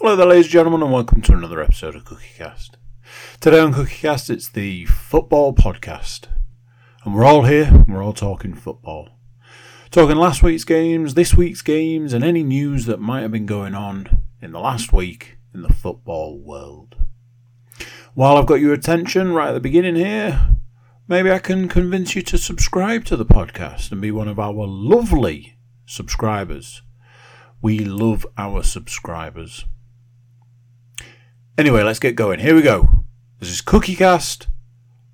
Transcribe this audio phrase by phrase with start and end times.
[0.00, 2.76] Hello there, ladies and gentlemen, and welcome to another episode of CookieCast.
[3.40, 6.26] Today on CookieCast, it's the football podcast,
[7.04, 9.08] and we're all here, and we're all talking football.
[9.90, 13.74] Talking last week's games, this week's games, and any news that might have been going
[13.74, 16.94] on in the last week in the football world.
[18.14, 20.58] While I've got your attention right at the beginning here,
[21.08, 24.64] maybe I can convince you to subscribe to the podcast and be one of our
[24.64, 26.82] lovely subscribers.
[27.60, 29.64] We love our subscribers.
[31.58, 32.38] Anyway, let's get going.
[32.38, 33.02] Here we go.
[33.40, 34.46] This is CookieCast,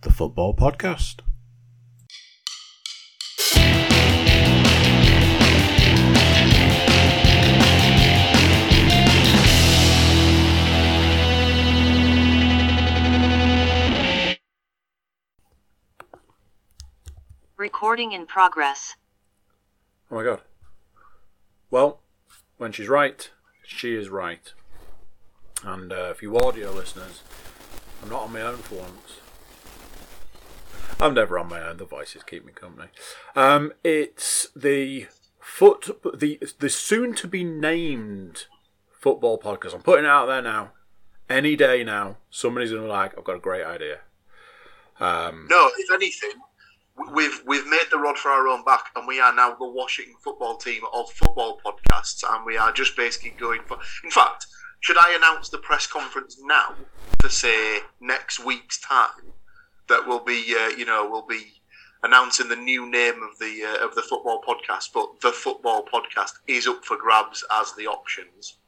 [0.03, 1.21] the football podcast.
[17.57, 18.97] Recording in progress.
[20.11, 20.43] Oh my god.
[21.71, 22.01] Well,
[22.59, 23.31] when she's right,
[23.65, 24.53] she is right.
[25.65, 27.23] And uh, for you audio listeners,
[28.03, 29.21] I'm not on my own for once.
[31.01, 31.79] I'm never on my own.
[31.79, 32.89] The voices keep me company.
[33.35, 35.07] Um, it's the
[35.41, 38.47] foot, the the soon to be named
[38.91, 39.75] football podcast.
[39.75, 40.73] I'm putting it out there now.
[41.29, 44.01] Any day now, somebody's gonna be like, "I've got a great idea."
[45.01, 46.33] Um, No, if anything,
[47.13, 50.15] we've we've made the rod for our own back, and we are now the Washington
[50.23, 53.79] football team of football podcasts, and we are just basically going for.
[54.03, 54.47] In fact,
[54.81, 56.75] should I announce the press conference now
[57.21, 59.33] for say next week's time?
[59.89, 61.61] That will be, uh, you know, we'll be
[62.03, 66.35] announcing the new name of the uh, of the football podcast, but the football podcast
[66.47, 68.59] is up for grabs as the options.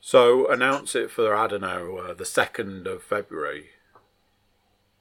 [0.00, 3.70] So announce it for I don't know uh, the second of February,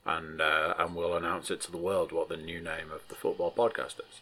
[0.08, 3.16] and uh, and we'll announce it to the world what the new name of the
[3.16, 4.22] football podcast is.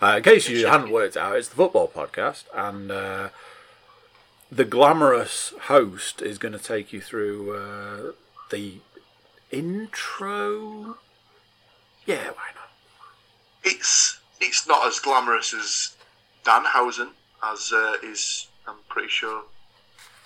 [0.00, 3.28] Uh, in case you hadn't worked out, it's the football podcast, and uh,
[4.50, 8.12] the glamorous host is going to take you through uh,
[8.50, 8.78] the
[9.50, 10.96] intro.
[12.06, 12.70] Yeah, why not?
[13.64, 15.96] It's it's not as glamorous as
[16.44, 17.10] Danhausen,
[17.42, 19.42] as uh, is I'm pretty sure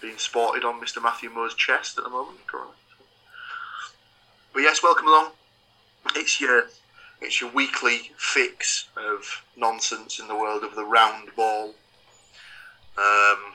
[0.00, 1.02] being sported on Mr.
[1.02, 2.46] Matthew Moore's chest at the moment.
[2.46, 2.76] Currently.
[4.52, 5.30] But yes, welcome along.
[6.14, 6.64] It's your
[7.22, 11.68] it's your weekly fix of nonsense in the world of the round ball.
[12.98, 13.54] Um,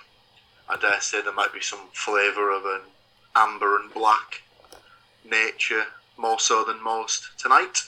[0.68, 2.81] I dare say there might be some flavour of an
[3.35, 4.41] amber and black
[5.24, 5.84] nature,
[6.18, 7.84] more so than most tonight.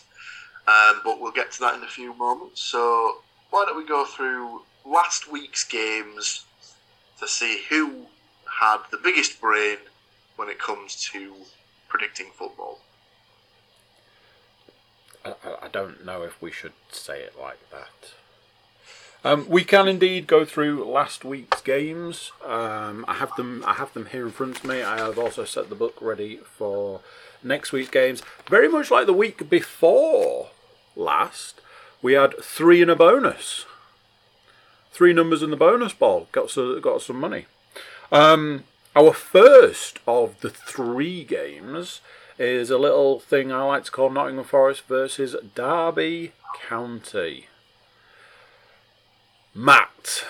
[0.68, 2.62] Um, but we'll get to that in a few moments.
[2.62, 6.46] So why don't we go through last week's games
[7.20, 8.06] to see who
[8.60, 9.78] had the biggest brain
[10.36, 11.34] when it comes to
[11.88, 12.80] predicting football.
[15.26, 18.12] I, I- don't know if we should say it like that.
[19.24, 22.32] Um, we can indeed go through last week's games.
[22.46, 23.64] Um, I have them.
[23.68, 24.82] I have them here in front of me.
[24.82, 27.02] I have also set the book ready for
[27.44, 28.24] next week's games.
[28.50, 30.52] Very much like the week before
[30.96, 31.60] last,
[32.02, 33.66] we had three in a bonus.
[34.92, 36.28] Three numbers in the bonus ball.
[36.32, 37.46] Got so, got some money.
[38.14, 38.64] Um,
[38.96, 42.00] our first of the three games
[42.40, 46.32] is a little thing I like to call Nottingham Forest versus Derby
[46.68, 47.48] County.
[49.54, 50.24] Matt,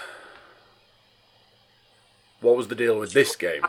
[2.42, 3.66] what was the deal with this game?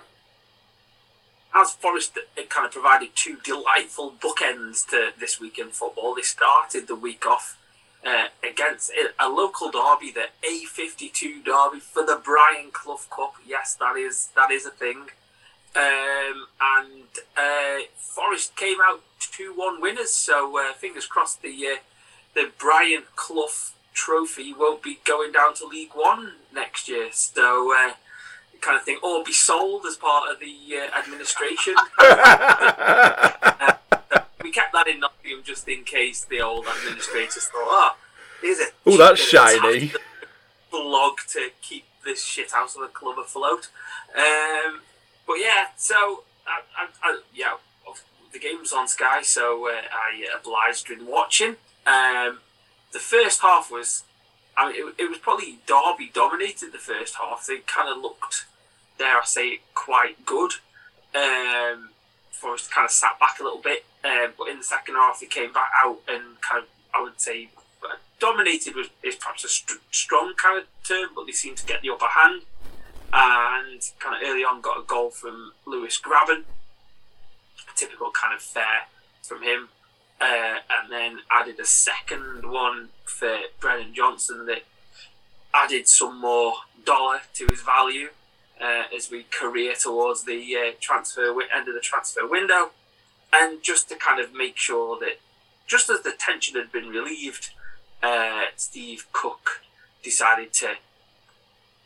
[1.54, 6.14] as Forest it kind of provided two delightful bookends to this weekend football.
[6.14, 7.58] They started the week off
[8.06, 13.34] uh, against a local derby, the A52 derby for the Brian Clough Cup.
[13.46, 15.08] Yes, that is that is a thing.
[15.76, 20.12] Um, and uh, Forest came out two one winners.
[20.12, 21.78] So uh, fingers crossed the uh,
[22.34, 27.08] the Brian Clough Trophy won't be going down to League One next year.
[27.12, 27.72] So.
[27.76, 27.92] Uh,
[28.60, 31.74] kind of thing, or be sold as part of the uh, administration.
[34.12, 37.96] Uh, we kept that in Nottingham just in case the old administrators thought, oh,
[38.40, 39.92] here's a Ooh, that's cheap bit of shiny.
[40.70, 43.68] blog to keep this shit out of the club afloat.
[44.16, 44.80] Um,
[45.30, 47.54] but yeah, so I, I, I, yeah,
[48.32, 51.54] the game was on Sky, so uh, I obliged in watching.
[51.86, 52.40] Um,
[52.92, 54.02] the first half was,
[54.56, 57.46] I mean, it, it was probably Derby dominated the first half.
[57.46, 58.46] They kind of looked,
[58.98, 60.54] dare I say, quite good.
[61.14, 61.90] Um,
[62.32, 65.26] Forest kind of sat back a little bit, um, but in the second half they
[65.26, 67.50] came back out and kind of, I would say,
[67.84, 71.66] uh, dominated was is perhaps a st- strong kind of term, but they seemed to
[71.66, 72.42] get the upper hand.
[73.12, 78.40] And kind of early on got a goal from Lewis Grabban, a typical kind of
[78.40, 78.86] fair
[79.22, 79.68] from him.
[80.20, 84.64] Uh, and then added a second one for Brennan Johnson that
[85.54, 86.52] added some more
[86.84, 88.10] dollar to his value.
[88.60, 92.70] uh, as we career towards the uh, transfer end of the transfer window,
[93.32, 95.18] and just to kind of make sure that
[95.66, 97.50] just as the tension had been relieved,
[98.02, 99.62] uh, Steve Cook
[100.02, 100.74] decided to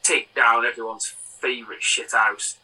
[0.04, 2.56] take down everyone's favourite shit shithouse,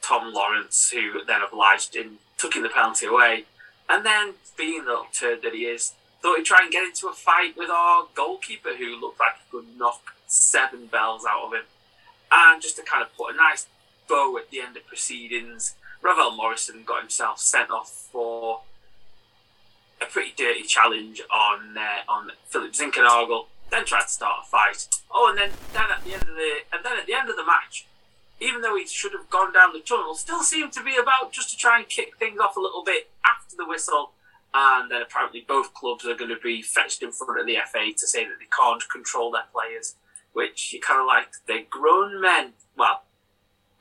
[0.00, 3.44] Tom Lawrence, who then obliged in taking the penalty away,
[3.88, 7.08] and then being the little turd that he is, thought he'd try and get into
[7.08, 11.52] a fight with our goalkeeper, who looked like he could knock seven bells out of
[11.52, 11.64] him.
[12.30, 13.66] And just to kind of put a nice
[14.08, 18.62] bow at the end of proceedings, Ravel Morrison got himself sent off for
[20.00, 23.46] a pretty dirty challenge on uh, on Philip Zinckernagel.
[23.72, 24.86] Then tried to start a fight.
[25.10, 27.36] Oh, and then then at the end of the and then at the end of
[27.36, 27.86] the match,
[28.38, 31.50] even though he should have gone down the tunnel, still seemed to be about just
[31.50, 34.12] to try and kick things off a little bit after the whistle.
[34.52, 37.90] And then apparently both clubs are going to be fetched in front of the FA
[37.96, 39.94] to say that they can't control their players,
[40.34, 41.28] which you kind of like.
[41.46, 42.52] They're grown men.
[42.76, 43.04] Well,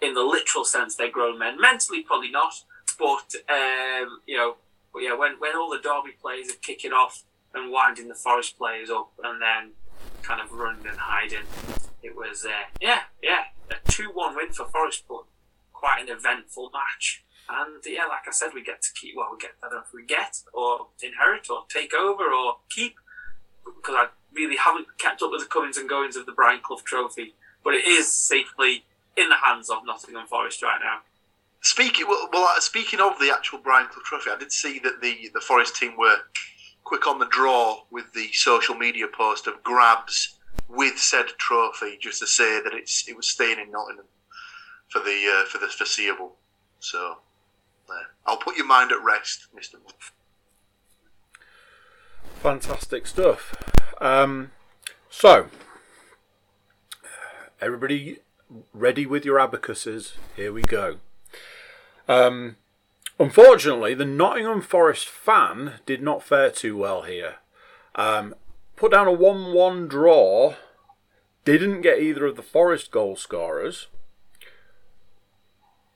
[0.02, 1.60] in the literal sense, they're grown men.
[1.60, 2.54] Mentally, probably not.
[2.98, 4.56] But um, you know,
[4.94, 7.24] but yeah, when when all the Derby players are kicking off
[7.54, 9.72] and winding the Forest players up, and then
[10.22, 11.46] kind of running and hiding,
[12.04, 15.24] it was uh, yeah, yeah, a two-one win for Forest, but
[15.74, 17.24] quite an eventful match.
[17.50, 19.16] And yeah, like I said, we get to keep.
[19.16, 19.52] Well, we get.
[19.64, 22.96] I don't know if we get or inherit or take over or keep
[23.66, 26.82] because I really haven't kept up with the comings and goings of the Brian Clough
[26.86, 27.34] Trophy.
[27.64, 28.86] But it is safely
[29.18, 31.00] in the hands of Nottingham Forest right now.
[31.62, 35.02] Speaking well, well, uh, speaking of the actual Brian Clough Trophy, I did see that
[35.02, 36.18] the the Forest team were
[36.84, 40.38] quick on the draw with the social media post of grabs
[40.68, 44.06] with said trophy, just to say that it's it was staying in Nottingham
[44.90, 46.36] for the uh, for the foreseeable.
[46.80, 47.18] So
[47.90, 47.94] uh,
[48.26, 49.78] I'll put your mind at rest, Mister.
[52.42, 53.54] Fantastic stuff.
[54.00, 54.52] Um,
[55.10, 55.48] so,
[57.62, 58.20] everybody
[58.74, 60.14] ready with your abacuses?
[60.36, 60.98] Here we go.
[62.08, 62.58] Um,
[63.22, 67.36] unfortunately, the Nottingham Forest fan did not fare too well here.
[67.96, 68.36] Um,
[68.76, 70.56] put down a 1 1 draw,
[71.46, 73.88] didn't get either of the Forest goal scorers,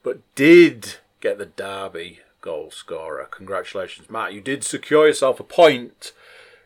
[0.03, 3.25] but did get the Derby goal scorer.
[3.25, 4.33] Congratulations, Matt.
[4.33, 6.11] You did secure yourself a point,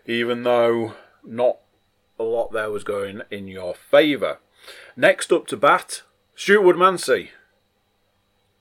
[0.05, 1.57] even though not
[2.19, 4.39] a lot there was going in your favour.
[4.97, 6.03] Next up to bat,
[6.35, 7.29] Stuart Woodmansey.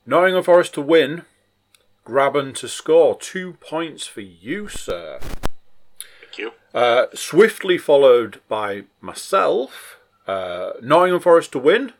[0.06, 1.22] Nottingham Forest to win,
[2.08, 3.19] Grabban to score.
[3.19, 5.19] Two points for you, sir.
[5.20, 6.52] Thank you.
[6.72, 9.99] Uh, swiftly followed by myself.
[10.26, 11.93] Uh, Nottingham Forest to win,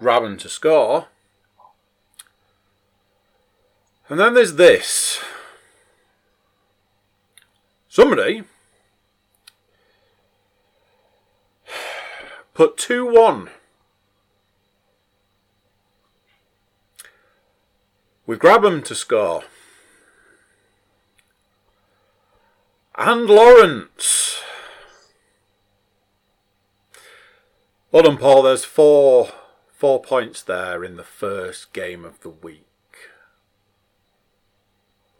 [0.00, 1.08] Grabban to score.
[4.08, 5.20] And then there's this.
[7.88, 8.44] Somebody
[12.54, 13.48] put 2 1
[18.26, 19.44] with Grabban to score.
[22.98, 24.40] And Lawrence.
[27.92, 28.42] Well done, Paul.
[28.42, 29.30] There's four
[29.70, 32.62] four points there in the first game of the week.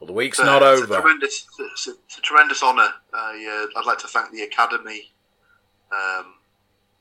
[0.01, 0.95] Well, the week's not it's over.
[0.95, 2.89] A tremendous, it's a, it's a tremendous honour.
[3.13, 5.13] I, uh, I'd like to thank the Academy
[5.93, 6.35] um,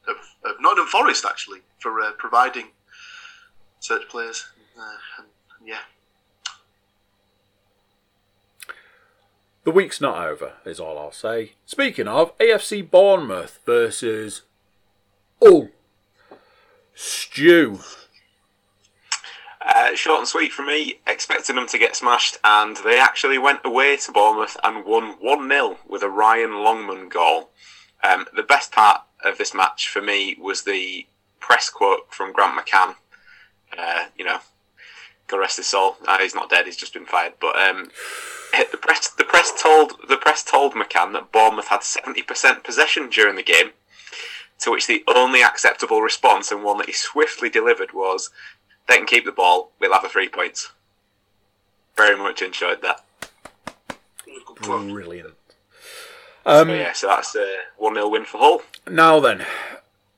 [0.08, 0.16] of,
[0.46, 2.68] of Nottingham Forest actually for uh, providing
[3.80, 4.46] such players.
[4.78, 5.28] Uh, and,
[5.68, 5.80] yeah,
[9.66, 11.54] The week's not over, is all I'll say.
[11.66, 14.44] Speaking of, AFC Bournemouth versus.
[15.42, 15.70] Oh!
[16.94, 17.80] Stew.
[19.60, 23.62] Uh, short and sweet from me, expecting them to get smashed, and they actually went
[23.66, 27.50] away to Bournemouth and won 1 0 with a Ryan Longman goal.
[28.04, 31.08] Um, the best part of this match for me was the
[31.40, 32.96] press quote from Grant McCann.
[33.76, 34.38] Uh, you know,
[35.28, 35.98] God rest his soul.
[36.08, 37.34] Uh, he's not dead; he's just been fired.
[37.40, 37.90] But um,
[38.72, 43.10] the press, the press told the press told McCann that Bournemouth had seventy percent possession
[43.10, 43.72] during the game.
[44.62, 48.30] To which the only acceptable response, and one that he swiftly delivered, was,
[48.88, 49.72] "They can keep the ball.
[49.80, 50.72] We'll have the three points."
[51.98, 53.02] Very much enjoyed that.
[54.62, 55.36] Brilliant.
[56.46, 58.62] Um, So yeah, so that's a one 0 win for Hull.
[58.88, 59.46] Now then,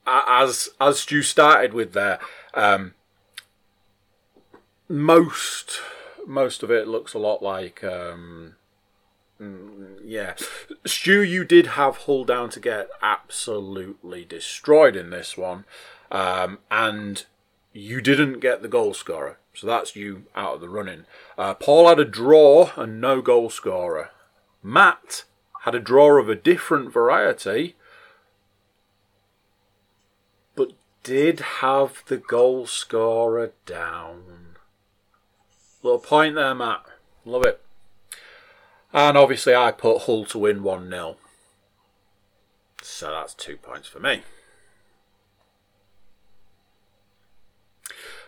[0.05, 2.19] as as Stu started with there,
[2.53, 2.93] um,
[4.89, 5.79] most
[6.25, 8.55] most of it looks a lot like um,
[9.41, 10.35] mm, yeah.
[10.85, 15.65] Stu, you did have Hull down to get absolutely destroyed in this one,
[16.11, 17.25] um, and
[17.71, 21.05] you didn't get the goal scorer, so that's you out of the running.
[21.37, 24.11] Uh, Paul had a draw and no goal scorer.
[24.61, 25.23] Matt
[25.61, 27.75] had a draw of a different variety
[30.55, 34.46] but did have the goal scorer down.
[35.87, 36.81] Little point there, Matt.
[37.23, 37.61] Love it.
[38.91, 41.15] And obviously, I put Hull to win 1 0.
[42.81, 44.23] So that's two points for me.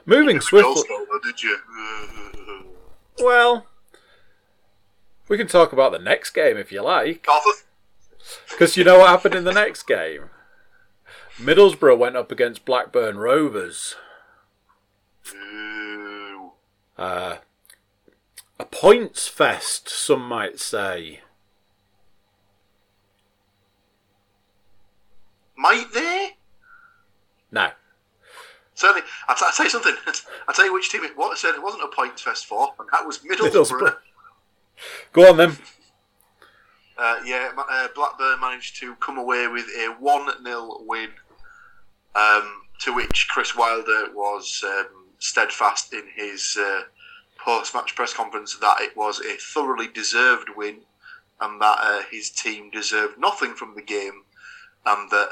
[0.06, 0.84] Moving swiftly.
[1.22, 1.58] did you?
[3.20, 3.66] Well,
[5.28, 7.28] we can talk about the next game if you like.
[8.52, 10.30] Because you know what happened in the next game?
[11.36, 13.98] Middlesbrough went up against Blackburn Rovers.
[16.98, 17.40] Uh,
[18.60, 21.22] a points fest, some might say.
[25.56, 26.38] Might they?
[27.52, 27.72] No.
[28.76, 29.02] Certainly.
[29.28, 29.96] I'll, t- I'll tell you something.
[30.48, 31.40] I'll tell you which team it was.
[31.40, 33.52] Said it wasn't a points fest for, and that was Middlesbrough.
[33.52, 33.96] Middlesbrough.
[35.14, 35.58] Go on then.
[37.02, 41.08] Uh, yeah, uh, Blackburn managed to come away with a 1 0 win,
[42.14, 46.82] um, to which Chris Wilder was um, steadfast in his uh,
[47.44, 50.82] post match press conference that it was a thoroughly deserved win
[51.42, 54.24] and that uh, his team deserved nothing from the game,
[54.86, 55.30] and that,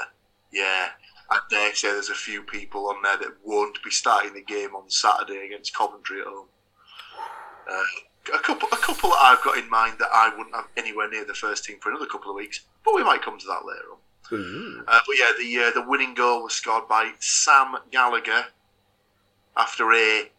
[0.52, 0.88] yeah,
[1.30, 4.74] I dare say there's a few people on there that won't be starting the game
[4.74, 6.46] on Saturday against Coventry at home.
[7.70, 11.10] Uh, a couple, a couple that I've got in mind that I wouldn't have anywhere
[11.10, 13.66] near the first team for another couple of weeks, but we might come to that
[13.66, 13.98] later on.
[14.86, 18.46] Uh, but yeah, the uh, the winning goal was scored by Sam Gallagher
[19.56, 20.30] after a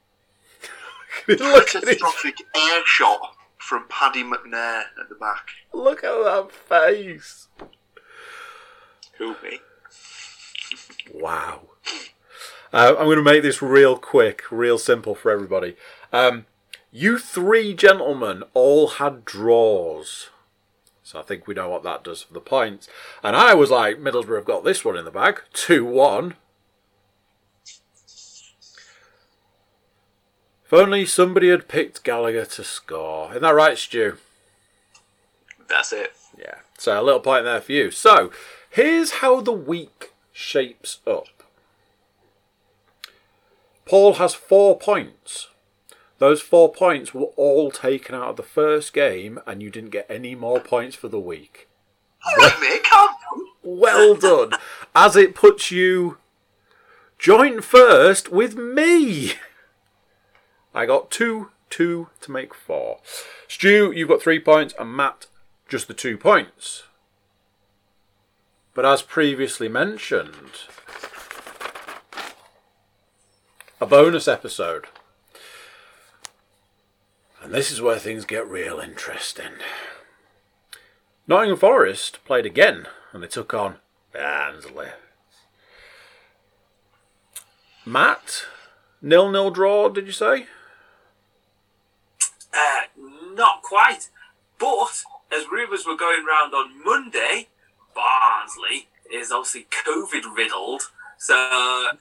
[1.27, 5.49] look, at catastrophic air shot from Paddy McNair at the back.
[5.73, 7.47] look at that face.
[9.17, 9.59] Who me?
[11.13, 11.61] Wow.
[12.71, 15.75] Uh, I'm going to make this real quick, real simple for everybody.
[16.13, 16.45] Um,
[16.91, 20.29] you three gentlemen all had draws.
[21.03, 22.87] So I think we know what that does for the points.
[23.23, 25.41] And I was like, Middlesbrough have got this one in the bag.
[25.53, 26.35] 2 1.
[30.69, 33.31] If only somebody had picked Gallagher to score.
[33.31, 34.17] Isn't that right, Stu?
[35.67, 36.13] That's it.
[36.37, 36.57] Yeah.
[36.77, 37.89] So a little point there for you.
[37.89, 38.29] So
[38.69, 41.25] here's how the week shapes up.
[43.85, 45.47] Paul has four points.
[46.19, 50.05] Those four points were all taken out of the first game, and you didn't get
[50.07, 51.67] any more points for the week.
[52.23, 52.85] All right, mate.
[53.63, 54.51] Well done.
[54.93, 56.19] As it puts you
[57.17, 59.33] joint first with me.
[60.73, 62.99] I got two, two to make four.
[63.47, 65.27] Stu, you've got three points, and Matt,
[65.67, 66.83] just the two points.
[68.73, 70.67] But as previously mentioned,
[73.81, 74.85] a bonus episode.
[77.41, 79.53] And this is where things get real interesting.
[81.27, 83.75] Nottingham Forest played again and they took on
[84.13, 84.87] Barnsley.
[87.85, 88.45] Matt,
[89.01, 90.47] nil nil draw, did you say?
[92.53, 92.81] Uh,
[93.33, 94.09] not quite.
[94.59, 97.47] But as rumours were going round on Monday,
[97.95, 100.83] Barnsley is obviously COVID riddled.
[101.17, 101.91] So,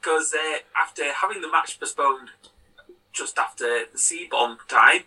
[0.00, 2.30] because uh, after having the match postponed
[3.12, 5.02] just after the C bomb time,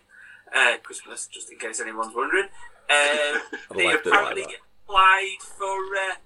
[0.54, 2.48] uh, Christmas, just in case anyone's wondering,
[2.90, 3.40] um,
[3.76, 4.44] they apparently
[4.86, 6.16] applied for uh,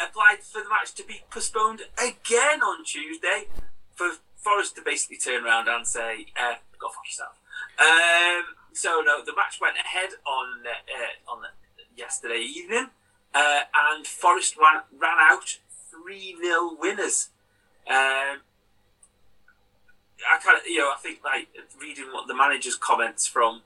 [0.00, 3.48] applied for the match to be postponed again on Tuesday
[3.94, 7.34] for Forest to basically turn around and say, uh, "Go fuck yourself."
[7.78, 11.42] Um, so no, the match went ahead on uh, on
[11.96, 12.88] yesterday evening,
[13.34, 15.58] uh, and Forest ran, ran out
[15.90, 17.30] three 0 winners.
[17.88, 18.42] Um,
[20.26, 21.48] I kind of, you know, I think like
[21.80, 23.62] reading what the manager's comments from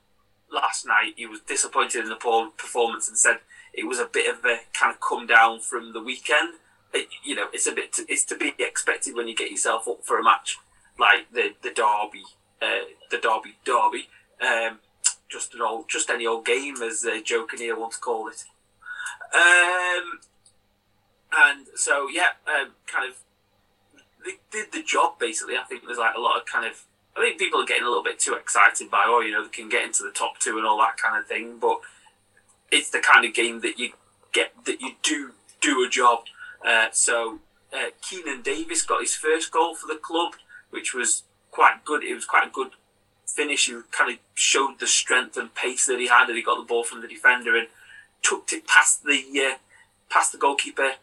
[0.51, 3.37] last night, he was disappointed in the poor performance and said
[3.73, 6.55] it was a bit of a kind of come down from the weekend.
[6.93, 9.87] It, you know, it's a bit, to, it's to be expected when you get yourself
[9.87, 10.57] up for a match
[10.99, 12.23] like the the derby,
[12.63, 14.07] uh, the derby derby.
[14.41, 14.79] Um,
[15.29, 18.43] just an old, just any old game, as uh, Joe Kinnear to call it.
[19.33, 20.19] Um,
[21.35, 23.17] and so yeah, um, kind of
[24.23, 25.55] they did the job basically.
[25.57, 26.83] I think there's like a lot of kind of.
[27.15, 29.49] I think people are getting a little bit too excited by, oh, you know, they
[29.49, 31.59] can get into the top two and all that kind of thing.
[31.61, 31.79] But
[32.71, 33.91] it's the kind of game that you
[34.31, 36.21] get that you do do a job.
[36.65, 37.39] Uh, so
[37.71, 40.33] uh, Keinan Davis got his first goal for the club,
[40.71, 41.23] which was
[41.53, 42.03] quite good.
[42.03, 42.71] It was quite a good
[43.25, 43.67] finish.
[43.67, 46.67] He kind of showed the strength and pace that he had, and he got the
[46.67, 47.67] ball from the defender and
[48.21, 49.57] tucked it past the uh,
[50.09, 50.93] past the goalkeeper.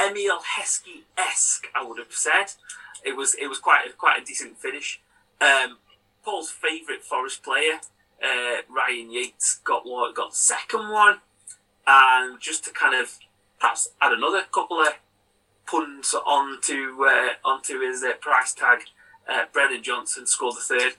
[0.00, 2.46] Emile Heskey esque, I would have said.
[3.04, 5.00] It was it was quite a, quite a decent finish.
[5.40, 5.78] Um,
[6.24, 7.80] Paul's favourite Forest player,
[8.22, 9.84] uh, Ryan Yates, got
[10.14, 11.18] got the second one,
[11.86, 13.18] and just to kind of
[13.60, 14.94] perhaps add another couple of
[15.66, 18.80] puns onto uh, onto his uh, price tag.
[19.28, 20.92] Uh, Brennan Johnson scored the third,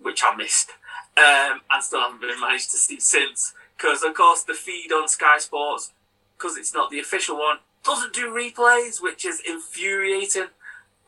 [0.00, 0.70] which I missed,
[1.16, 3.54] um, and still haven't been managed to see since.
[3.76, 5.92] Because of course the feed on Sky Sports,
[6.36, 10.48] because it's not the official one, doesn't do replays, which is infuriating.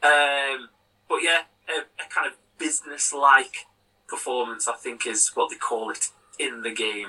[0.03, 0.69] Um,
[1.09, 3.67] but yeah, a, a kind of business-like
[4.09, 7.09] performance, I think, is what they call it in the game.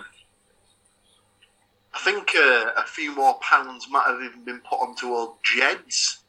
[1.93, 6.22] I think uh, a few more pounds might have even been put onto old Djed's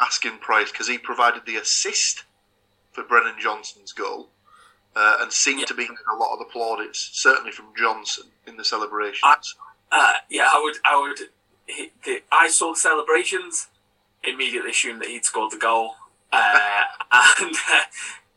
[0.00, 2.24] asking price because he provided the assist
[2.92, 4.28] for Brennan Johnson's goal
[4.96, 5.66] uh, and seemed Yeah.
[5.66, 9.54] to be getting a lot of the plaudits, certainly from Johnson in the celebrations.
[9.90, 11.18] Uh, yeah, I would, I would.
[11.66, 13.68] He, the, I saw the celebrations,
[14.24, 15.94] immediately assumed that he'd scored the goal,
[16.32, 16.82] uh,
[17.40, 17.82] and uh,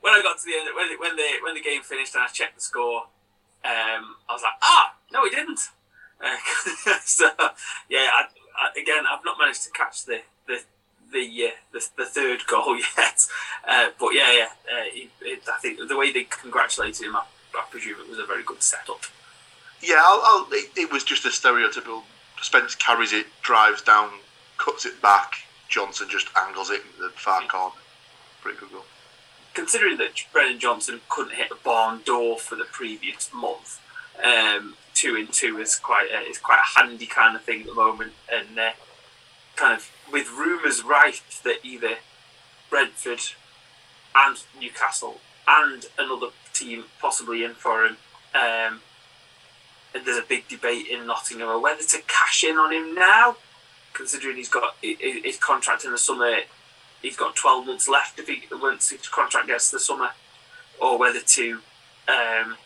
[0.02, 2.28] when I got to the end, when when the when the game finished and I
[2.28, 3.04] checked the score,
[3.66, 5.60] um, I was like, ah, no, he didn't.
[7.04, 7.30] So
[7.90, 8.26] yeah, I,
[8.58, 10.62] I, again, I've not managed to catch the the
[11.12, 13.28] the uh, the, the third goal yet,
[13.68, 17.24] uh, but yeah, yeah, uh, he, it, I think the way they congratulated him, I,
[17.56, 19.02] I presume it was a very good setup.
[19.82, 22.04] Yeah, I'll, I'll, it, it was just a stereotypical.
[22.42, 24.10] Spence carries it, drives down,
[24.58, 25.36] cuts it back.
[25.70, 27.76] Johnson just angles it into the far corner.
[28.42, 28.84] Pretty good goal.
[29.54, 33.80] considering that Brennan Johnson couldn't hit a barn door for the previous month,
[34.24, 37.68] um, two in two is quite a, is quite a handy kind of thing at
[37.68, 38.48] the moment, and
[39.56, 41.96] kind of with rumours rife that either
[42.70, 43.22] Brentford
[44.16, 47.98] and Newcastle and another team possibly in for him.
[48.34, 48.82] Um,
[49.94, 53.38] and there's a big debate in Nottingham whether to cash in on him now,
[53.94, 56.38] considering he's got hi- hi- his contract in the summer
[57.02, 60.10] he's got 12 months left if he once his contract gets to the summer,
[60.80, 61.60] or whether to
[62.08, 62.58] um,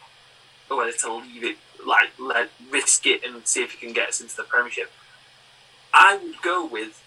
[0.69, 4.09] or whether to leave it like let risk it and see if he can get
[4.09, 4.91] us into the Premiership.
[5.93, 7.01] I would go with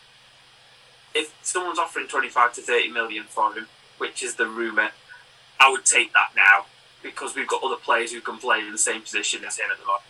[1.15, 3.67] if someone's offering 25 to 30 million for him,
[3.99, 4.91] which is the rumor.
[5.61, 6.66] I would take that now
[7.03, 9.79] because we've got other players who can play in the same position as him at
[9.79, 10.03] the moment.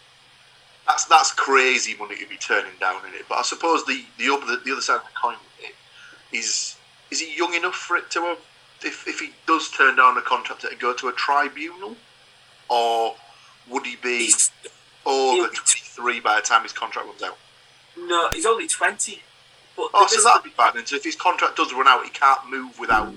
[0.87, 3.27] That's that's crazy money to be turning down in it.
[3.29, 6.77] But I suppose the the other the other side of the coin with it is
[7.11, 8.39] is he young enough for it to have,
[8.85, 11.97] if if he does turn down a contract to go to a tribunal,
[12.69, 13.17] or
[13.69, 14.51] would he be He's,
[15.07, 17.39] over twenty three by the time his contract runs out?
[17.97, 19.23] no, he's only 20.
[19.79, 20.77] But Oh, so that'd be fine.
[20.77, 23.15] And so if his contract does run out, he can't move without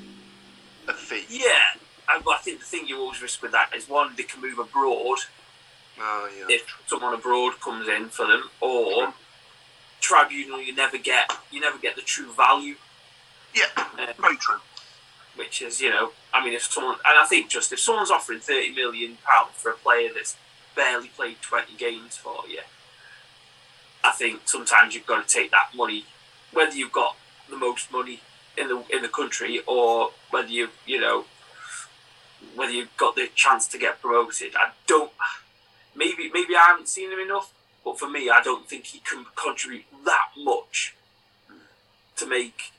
[0.88, 1.26] a fee.
[1.28, 1.50] Yeah,
[2.24, 4.60] but I think the thing you always risk with that is one, they can move
[4.60, 5.18] abroad
[6.00, 6.46] Oh yeah.
[6.50, 9.14] if someone abroad comes in for them, or
[10.00, 12.76] tribunal you never get you never get the true value,
[13.56, 13.66] Yeah.
[13.78, 14.62] uh, Very true.
[15.36, 18.40] which is you know I mean if someone and I think just if someone's offering
[18.40, 20.36] thirty million pounds for a player that's
[20.76, 22.62] barely played twenty games for you,
[24.04, 26.06] I think sometimes you've got to take that money,
[26.54, 27.16] whether you've got
[27.50, 28.22] the most money
[28.58, 31.26] in the in the country or whether you you know
[32.56, 34.56] whether you've got the chance to get promoted.
[34.56, 35.12] I don't.
[35.96, 39.26] Maybe maybe I haven't seen him enough, but for me, I don't think he can
[39.36, 40.96] contribute that much
[42.18, 42.72] to make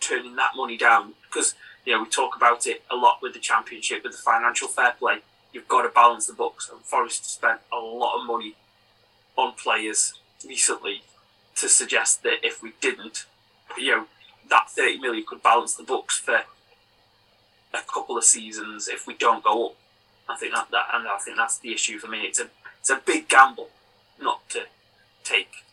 [0.00, 1.14] turning that money down.
[1.22, 4.68] Because you know we talk about it a lot with the championship, with the financial
[4.68, 5.18] fair play.
[5.52, 8.54] You've got to balance the books, and Forest spent a lot of money
[9.36, 10.14] on players
[10.46, 11.02] recently
[11.58, 13.26] to suggest that if we didn't,
[13.76, 14.06] you know,
[14.48, 16.42] that thirty million could balance the books for
[17.74, 19.76] a couple of seasons if we don't go up.
[20.28, 22.20] I think that, that and I think that's the issue for me.
[22.22, 22.48] It's a
[22.80, 23.70] it's a big gamble
[24.20, 24.64] not to
[25.24, 25.64] take.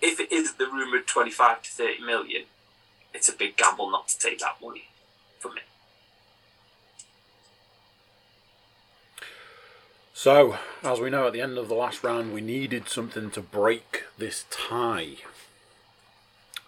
[0.00, 2.44] If it is the rumored twenty five to thirty million,
[3.12, 4.84] it's a big gamble not to take that money
[5.38, 5.60] for me.
[10.16, 13.40] So, as we know, at the end of the last round, we needed something to
[13.40, 15.16] break this tie.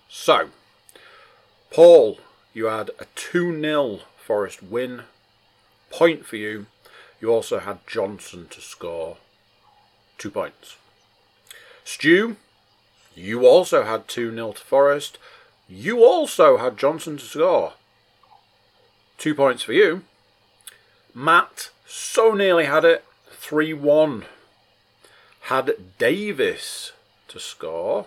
[0.08, 0.50] So,
[1.70, 2.18] Paul,
[2.52, 5.04] you had a 2 0 Forest win.
[5.90, 6.66] Point for you.
[7.20, 9.18] You also had Johnson to score
[10.18, 10.76] two points.
[11.84, 12.36] Stu,
[13.14, 15.18] you also had 2 0 to Forest.
[15.68, 17.74] You also had Johnson to score.
[19.18, 20.02] Two points for you.
[21.14, 23.04] Matt so nearly had it.
[23.36, 24.24] 3 1.
[25.42, 26.92] Had Davis
[27.28, 28.06] to score.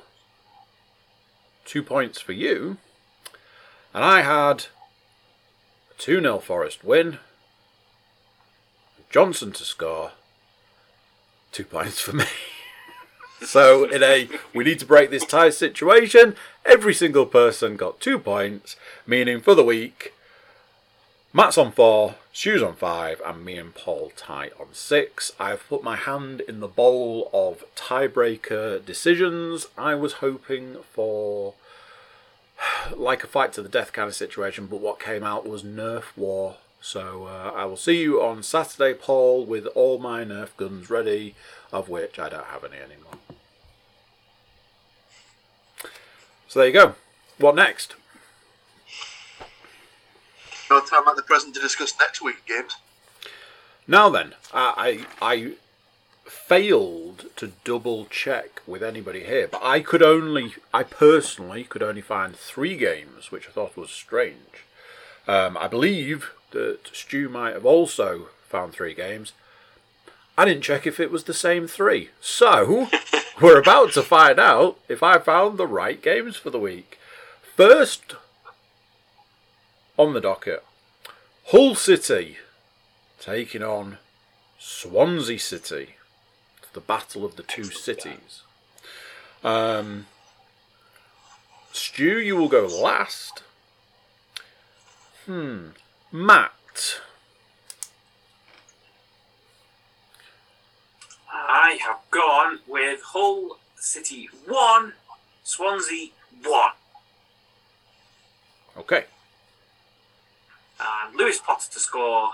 [1.66, 2.78] Two points for you.
[3.94, 4.66] And I had
[5.92, 7.20] a 2 0 Forest win.
[9.10, 10.12] Johnson to score.
[11.52, 12.26] Two points for me.
[13.42, 18.20] so, in a we need to break this tie situation, every single person got two
[18.20, 18.76] points,
[19.08, 20.14] meaning for the week,
[21.34, 25.34] Matt's on four, Stu's on five, and me and Paul tie on six.
[25.42, 29.68] I've put my hand in the bowl of tiebreaker decisions.
[29.78, 31.56] I was hoping for
[32.96, 36.16] like a fight to the death kind of situation, but what came out was Nerf
[36.16, 36.56] War.
[36.80, 41.36] So uh, I will see you on Saturday, Paul, with all my Nerf guns ready,
[41.74, 43.16] of which I don't have any anymore.
[46.48, 46.96] So there you go.
[47.38, 47.96] What next?
[50.70, 52.78] No time at the present to discuss next week's games.
[53.88, 55.52] Now then, I I, I
[56.30, 62.02] failed to double check with anybody here, but I could only, I personally could only
[62.02, 64.66] find three games, which I thought was strange.
[65.28, 69.34] Um, I believe that Stu might have also found three games.
[70.38, 72.88] I didn't check if it was the same three, so
[73.42, 76.98] we're about to find out if I found the right games for the week.
[77.56, 78.16] First
[80.00, 80.64] on the docket,
[81.48, 82.38] Hull City
[83.20, 83.98] taking on
[84.58, 85.96] Swansea City.
[86.72, 88.44] The battle of the two cities.
[89.44, 90.06] Um,
[91.74, 93.44] Stu, you will go last.
[95.26, 95.70] Hmm.
[96.12, 97.02] Matt.
[101.30, 104.94] I have gone with Hull City 1,
[105.44, 106.10] Swansea
[106.44, 106.72] 1.
[108.78, 109.06] Okay.
[110.80, 112.30] And Lewis Potter to score,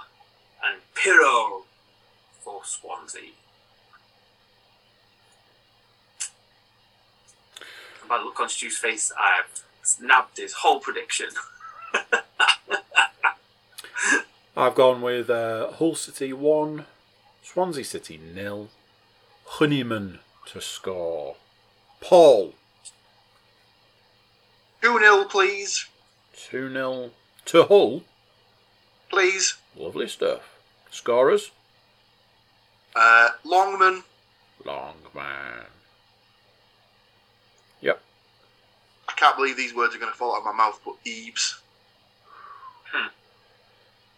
[0.63, 1.63] and Piroe
[2.41, 3.31] for Swansea.
[8.07, 11.29] By the look on Stu's face, I've snapped his whole prediction.
[14.57, 16.85] I've gone with uh, Hull City 1,
[17.41, 18.69] Swansea City nil,
[19.45, 21.35] Honeyman to score.
[21.99, 22.53] Paul
[24.81, 25.87] 2 0, please.
[26.49, 27.09] 2 0
[27.45, 28.03] to Hull.
[29.15, 29.55] Please.
[29.77, 30.41] Lovely stuff.
[30.91, 31.51] Scorers?
[32.93, 34.03] Uh, Longman,
[34.65, 35.67] Long man.
[37.79, 38.01] Yep.
[39.07, 41.61] I can't believe these words are going to fall out of my mouth, but Eaves.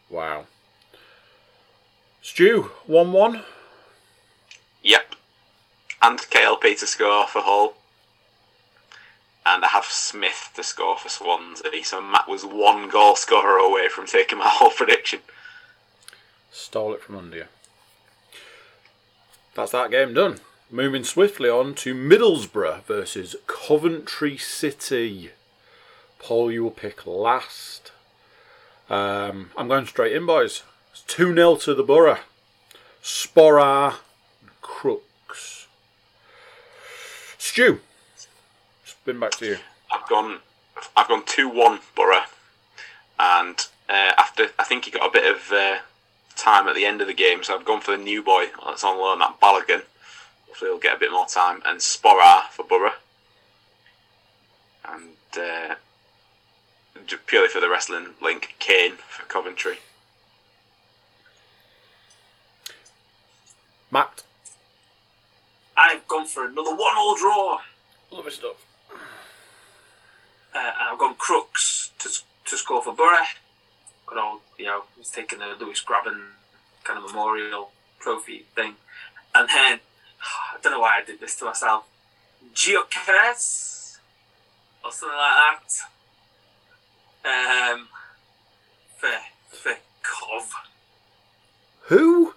[0.10, 0.46] Wow.
[2.24, 3.44] Stew, 1 1.
[4.82, 5.16] Yep.
[6.02, 7.77] And KLP to score for Hull.
[9.50, 11.84] And I have Smith to score for Swansea.
[11.84, 15.20] So Matt was one goal scorer away from taking my whole prediction.
[16.52, 17.46] Stole it from under you.
[19.56, 20.40] That's that game done.
[20.70, 25.32] Moving swiftly on to Middlesbrough versus Coventry City.
[26.20, 27.92] Paul, you will pick last.
[28.90, 30.64] Um, I'm going straight in, boys.
[30.92, 32.20] It's 2 0 to the Borough.
[33.02, 33.96] Sporar,
[34.62, 35.68] Crooks.
[37.38, 37.80] Stu,
[39.08, 39.58] spin back to you.
[39.90, 40.40] I've gone,
[40.98, 42.26] I've gone two one Borough,
[43.18, 45.78] and uh, after I think he got a bit of uh,
[46.36, 48.84] time at the end of the game, so I've gone for the new boy that's
[48.84, 49.84] on loan, that Balogun.
[50.48, 53.00] Hopefully he'll get a bit more time, and Sporar for Borough,
[54.90, 55.76] and uh,
[57.28, 59.78] purely for the wrestling link, Kane for Coventry.
[63.90, 64.24] Matt.
[65.78, 67.60] I've gone for another one all draw.
[68.12, 68.67] Lovely stuff.
[70.58, 72.10] Uh, I've gone Crooks to,
[72.46, 73.18] to score for Borough.
[74.08, 76.20] Good old, you know, he's taking a Lewis Grabban
[76.84, 78.74] kind of memorial trophy thing.
[79.36, 79.80] And then,
[80.56, 81.86] I don't know why I did this to myself.
[82.56, 83.98] Gyökeres,
[84.84, 85.60] or something like
[87.24, 87.74] that.
[87.74, 87.88] Um,
[88.96, 89.10] for,
[89.52, 90.52] for Cov.
[91.88, 92.34] Who?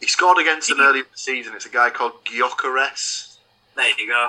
[0.00, 1.52] He scored against them early in the season.
[1.54, 3.36] It's a guy called Gyökeres.
[3.74, 4.28] There you go.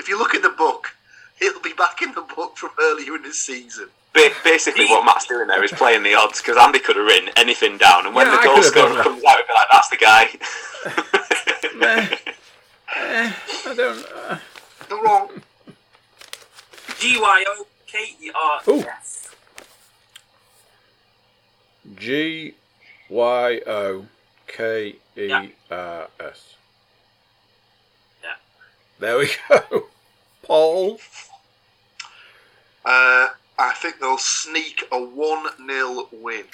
[0.00, 0.96] If you look at the book,
[1.38, 3.88] he'll be back in the book from earlier in the season.
[4.14, 7.28] Ba- basically, what Matt's doing there is playing the odds because Andy could have written
[7.36, 9.52] anything down, and when Yeah, the goal could have done scorer comes out, he'll be
[9.52, 10.30] like, "That's the guy."
[11.76, 12.16] Meh.
[12.96, 13.32] Eh,
[13.66, 14.06] I don't.
[14.16, 14.38] Uh,
[14.88, 15.28] Not wrong.
[16.98, 18.80] G Y O K E R Ooh.
[18.80, 19.28] S.
[21.96, 22.54] G
[23.10, 24.06] Y O
[24.46, 26.54] K E R S.
[29.00, 29.86] There we go.
[30.42, 31.00] Paul.
[32.84, 36.44] Uh, I think they'll sneak a 1 0 win.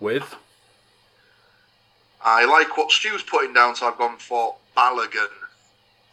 [0.00, 0.34] With
[2.22, 5.28] I like what Stu's putting down, so I've gone for Balogun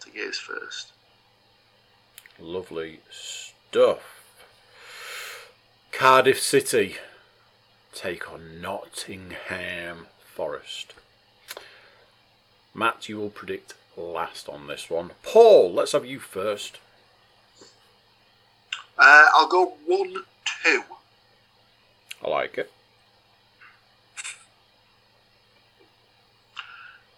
[0.01, 0.91] to get his first.
[2.39, 4.11] lovely stuff.
[5.91, 6.97] Cardiff City
[7.93, 10.93] take on Nottingham Forest.
[12.73, 15.11] Matt, you will predict last on this one.
[15.23, 16.79] Paul, let's have you first.
[18.97, 20.23] Uh, I'll go 1
[20.63, 20.83] 2.
[22.23, 22.71] I like it.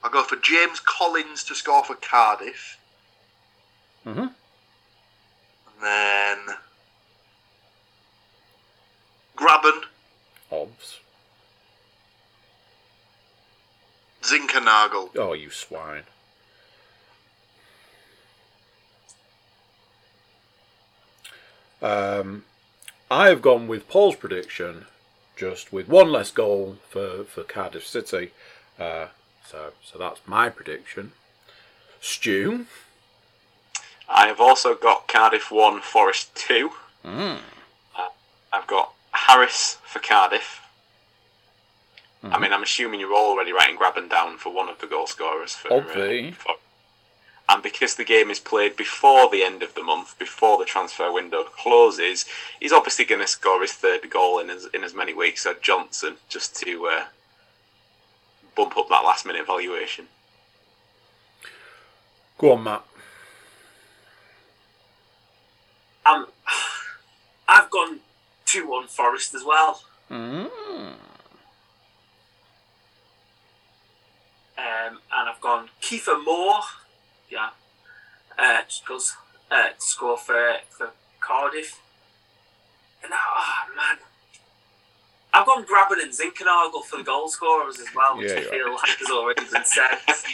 [0.04, 2.78] I'll go for James Collins to score for Cardiff.
[4.06, 4.34] Mhm.
[5.68, 6.58] And then
[9.36, 9.84] Grabban,
[10.52, 11.00] Obs.
[14.22, 15.16] Zinckernagel.
[15.18, 16.06] Oh, you swine.
[21.82, 22.46] Um,
[23.10, 24.86] I have gone with Paul's prediction,
[25.36, 28.32] just with one less goal for, for Cardiff City.
[28.80, 29.08] Uh,
[29.46, 31.12] so, so that's my prediction.
[32.02, 32.66] Stu.
[34.10, 36.72] I have also got Cardiff 1, Forest 2.
[37.06, 37.38] Mm.
[38.54, 40.62] I've got Harris for Cardiff.
[42.24, 42.42] I Mhm.
[42.42, 45.72] mean, I'm assuming you're already writing Grabban down for one of the goal scorers for.
[45.72, 46.34] uh, Obvi.
[46.36, 46.56] for-
[47.50, 51.12] and because the game is played before the end of the month, before the transfer
[51.12, 52.26] window closes,
[52.60, 55.56] he's obviously going to score his third goal in as in as many weeks as
[55.62, 57.06] Johnson, just to uh,
[58.56, 60.08] bump up that last minute valuation.
[62.38, 62.84] Go on, Matt.
[66.06, 66.28] Um,
[67.48, 68.00] I've gone
[68.46, 69.82] 2 1 Forest as well.
[70.12, 70.50] Mm.
[74.58, 76.62] Um, and I've gone Kieffer Moore.
[77.30, 77.50] Yeah.
[78.38, 79.16] Uh, just goes
[79.52, 81.82] uh, to score for, for Cardiff.
[83.04, 83.98] And oh, man.
[85.34, 88.50] I've gone Grabban and Zinckernagel for the goal scorers as well, which Yeah, I you
[88.50, 89.98] feel like has already been said.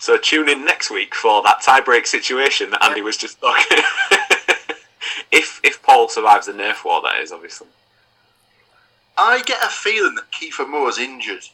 [0.00, 3.84] So tune in next week for that tie-break situation that Andy was just talking.
[5.30, 7.66] if if Paul survives the nerf war, that is obviously.
[9.18, 11.44] I get a feeling that Kieffer Moore's injured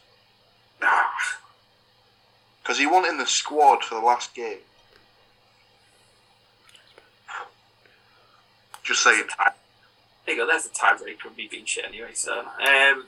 [2.62, 4.58] because he wasn't in the squad for the last game.
[8.86, 9.24] Just saying.
[10.26, 12.38] there you go, there's a tiebreaker of me being shit anyway, so.
[12.38, 13.06] Um,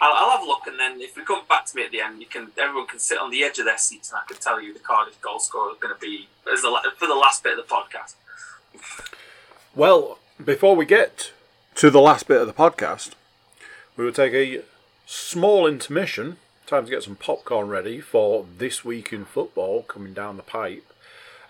[0.00, 2.00] I'll, I'll have a look, and then if we come back to me at the
[2.00, 4.36] end, you can everyone can sit on the edge of their seats, and I can
[4.38, 7.44] tell you the Cardiff goal scorer is going to be as the, for the last
[7.44, 8.14] bit of the podcast.
[9.74, 11.32] Well, before we get
[11.76, 13.12] to the last bit of the podcast,
[13.96, 14.62] we will take a
[15.06, 16.38] small intermission.
[16.66, 20.85] Time to get some popcorn ready for this week in football coming down the pipe,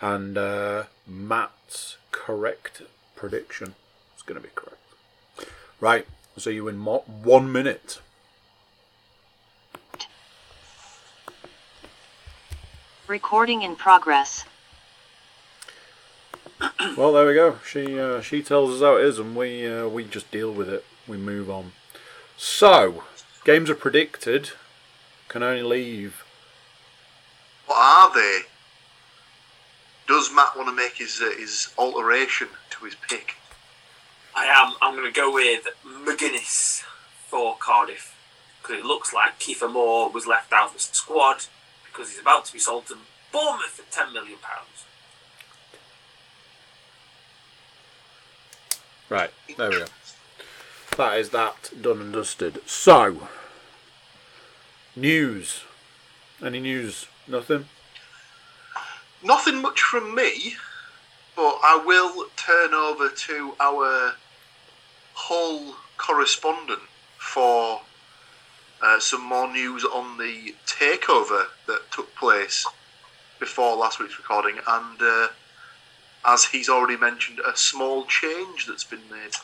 [0.00, 2.82] and uh, Matt's correct
[3.14, 3.74] prediction
[4.16, 4.76] is going to be correct.
[5.80, 6.06] Right,
[6.36, 8.00] I'll see you in mo- one minute.
[13.06, 14.44] Recording in progress.
[16.96, 17.58] Well, there we go.
[17.66, 20.68] She uh, she tells us how it is, and we uh, we just deal with
[20.70, 20.84] it.
[21.06, 21.72] We move on.
[22.38, 23.04] So,
[23.44, 24.50] games are predicted.
[25.28, 26.24] Can only leave.
[27.66, 28.40] What are they?
[30.06, 33.34] Does Matt want to make his uh, his alteration to his pick?
[34.34, 34.74] I am.
[34.80, 36.82] I'm going to go with McGuinness
[37.26, 38.14] for Cardiff
[38.62, 41.46] because it looks like Kieffer Moore was left out of the squad
[41.86, 42.96] because he's about to be sold to
[43.32, 44.84] Bournemouth for ten million pounds.
[49.08, 49.84] Right, there we go.
[50.96, 52.60] That is that done and dusted.
[52.66, 53.28] So,
[54.94, 55.62] news.
[56.42, 57.06] Any news?
[57.28, 57.66] Nothing.
[59.26, 60.54] Nothing much from me,
[61.34, 64.14] but I will turn over to our
[65.14, 66.82] Hull correspondent
[67.18, 67.80] for
[68.80, 72.64] uh, some more news on the takeover that took place
[73.40, 75.28] before last week's recording, and uh,
[76.24, 79.34] as he's already mentioned, a small change that's been made.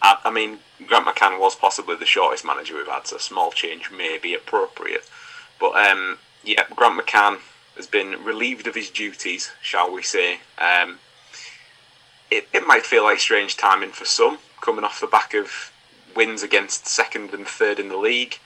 [0.00, 3.50] I, I mean, Grant McCann was possibly the shortest manager we've had, so a small
[3.50, 5.06] change may be appropriate.
[5.60, 7.40] But um, yeah, Grant McCann
[7.76, 10.40] has been relieved of his duties, shall we say.
[10.58, 10.98] Um,
[12.30, 15.72] it, it might feel like strange timing for some, coming off the back of
[16.14, 18.38] wins against second and third in the league.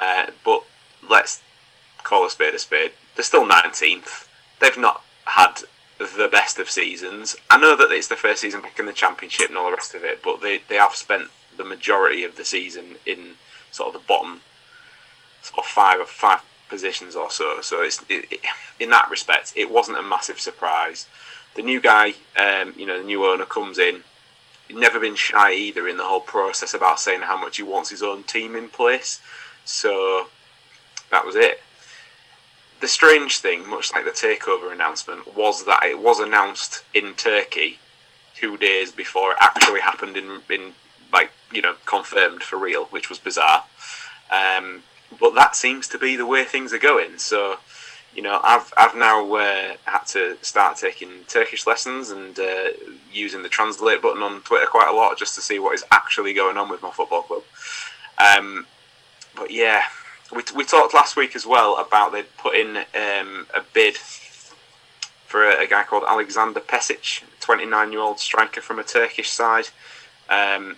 [0.00, 0.62] Uh, but
[1.08, 1.40] let's
[2.02, 2.92] call a spade a spade.
[3.14, 4.28] They're still 19th.
[4.60, 5.62] They've not had
[5.98, 7.36] the best of seasons.
[7.50, 9.94] I know that it's the first season back in the championship and all the rest
[9.94, 13.32] of it, but they, they have spent the majority of the season in
[13.70, 14.42] sort of the bottom
[15.42, 17.60] sort of five or five positions or so.
[17.60, 18.40] So it's it, it,
[18.80, 21.06] in that respect, it wasn't a massive surprise.
[21.54, 24.02] The new guy, um, you know, the new owner comes in.
[24.70, 28.02] Never been shy either in the whole process about saying how much he wants his
[28.02, 29.20] own team in place.
[29.64, 30.26] So
[31.10, 31.62] that was it.
[32.80, 37.78] The strange thing, much like the takeover announcement, was that it was announced in Turkey
[38.34, 40.72] two days before it actually happened in in
[41.12, 43.64] like you know confirmed for real, which was bizarre.
[44.30, 44.82] Um,
[45.20, 47.18] but that seems to be the way things are going.
[47.18, 47.56] So,
[48.14, 52.68] you know, I've I've now uh, had to start taking Turkish lessons and uh,
[53.12, 56.34] using the translate button on Twitter quite a lot just to see what is actually
[56.34, 57.42] going on with my football club.
[58.18, 58.66] Um,
[59.34, 59.82] but yeah,
[60.34, 63.96] we, we talked last week as well about they'd put in um, a bid
[65.26, 69.68] for a, a guy called Alexander Pesic, 29 year old striker from a Turkish side.
[70.28, 70.76] Um,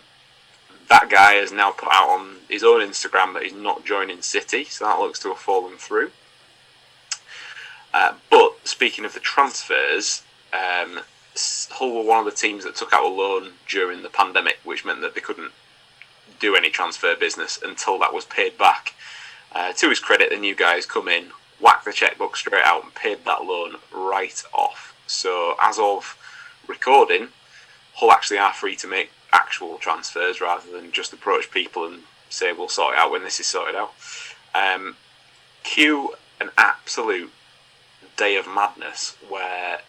[0.88, 4.64] that guy has now put out on his own Instagram that he's not joining City,
[4.64, 6.10] so that looks to have fallen through.
[7.92, 10.22] Uh, but speaking of the transfers,
[10.52, 11.00] um,
[11.70, 14.84] Hull were one of the teams that took out a loan during the pandemic, which
[14.84, 15.52] meant that they couldn't
[16.40, 18.94] do any transfer business until that was paid back.
[19.52, 21.26] Uh, to his credit, the new guys come in,
[21.60, 24.94] whack the checkbook straight out, and paid that loan right off.
[25.06, 26.16] So, as of
[26.66, 27.28] recording,
[27.94, 32.52] Hull actually are free to make actual transfers rather than just approach people and say
[32.52, 33.92] we'll sort it out when this is sorted out.
[34.54, 34.96] Um,
[35.62, 37.32] cue an absolute
[38.16, 39.80] day of madness where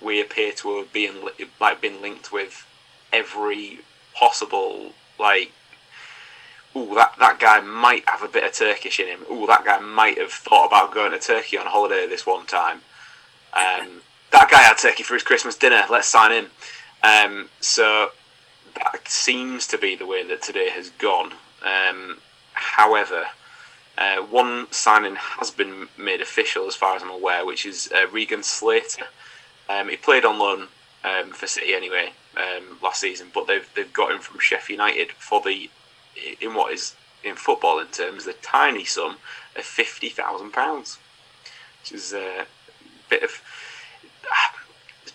[0.00, 1.14] we appear to have been
[1.60, 2.66] like been linked with
[3.12, 3.80] every
[4.14, 5.52] possible like
[6.76, 9.20] ooh that that guy might have a bit of Turkish in him.
[9.30, 12.80] Ooh that guy might have thought about going to Turkey on holiday this one time.
[13.52, 15.84] Um, that guy had turkey for his Christmas dinner.
[15.88, 16.46] Let's sign in.
[17.02, 18.10] Um, so
[18.76, 21.32] that seems to be the way that today has gone.
[21.64, 22.18] Um,
[22.52, 23.26] however,
[23.98, 28.08] uh, one signing has been made official, as far as I'm aware, which is uh,
[28.08, 29.06] Regan Slater.
[29.68, 30.68] Um, he played on loan
[31.04, 35.12] um, for City anyway um, last season, but they've they've got him from Sheffield United
[35.12, 35.70] for the
[36.40, 39.16] in what is in football in terms the tiny sum
[39.56, 40.98] of fifty thousand pounds,
[41.80, 43.40] which is uh, a bit of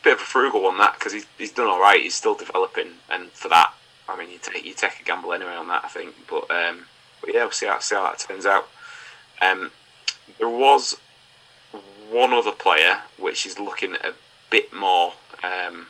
[0.03, 2.01] bit of a frugal one that because he's, he's done all right.
[2.01, 3.73] He's still developing, and for that,
[4.07, 6.15] I mean, you take you take a gamble anyway on that, I think.
[6.29, 6.85] But um,
[7.21, 8.67] but yeah, we'll see how see how that turns out.
[9.41, 9.71] Um,
[10.37, 10.97] there was
[12.09, 14.13] one other player which is looking a
[14.49, 15.87] bit more um,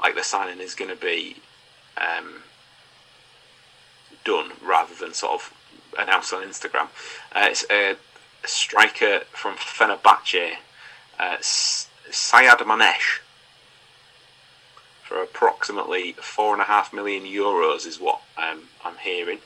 [0.00, 1.36] like the signing is going to be
[1.96, 2.42] um,
[4.24, 5.52] done rather than sort of
[5.98, 6.88] announced on Instagram.
[7.32, 10.56] Uh, it's a, a, striker from Fenerbahce,
[11.18, 11.36] uh,
[12.10, 13.20] Sayyadmanesh,
[15.04, 19.38] for approximately four and a half million euros, is what um, I'm hearing.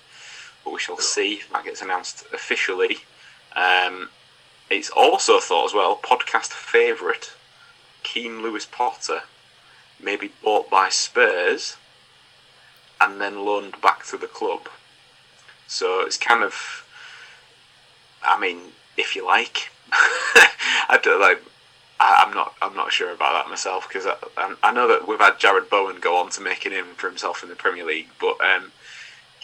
[0.65, 2.99] But we shall see if that gets announced officially.
[3.57, 4.11] Um,
[4.69, 7.33] it's also thought as well, podcast favourite,
[8.03, 9.23] Keane Lewis Potter,
[10.03, 11.77] may be bought by Spurs
[13.01, 14.69] and then loaned back to the club.
[15.67, 16.85] So it's kind of,
[18.23, 18.59] I mean,
[18.97, 21.43] if you like, I don't like.
[22.01, 22.55] I, am not.
[22.63, 26.01] I'm not sure about that myself because I, I, know that we've had Jarrod Bowen
[26.01, 28.73] go on to make a name for himself in the Premier League, but um,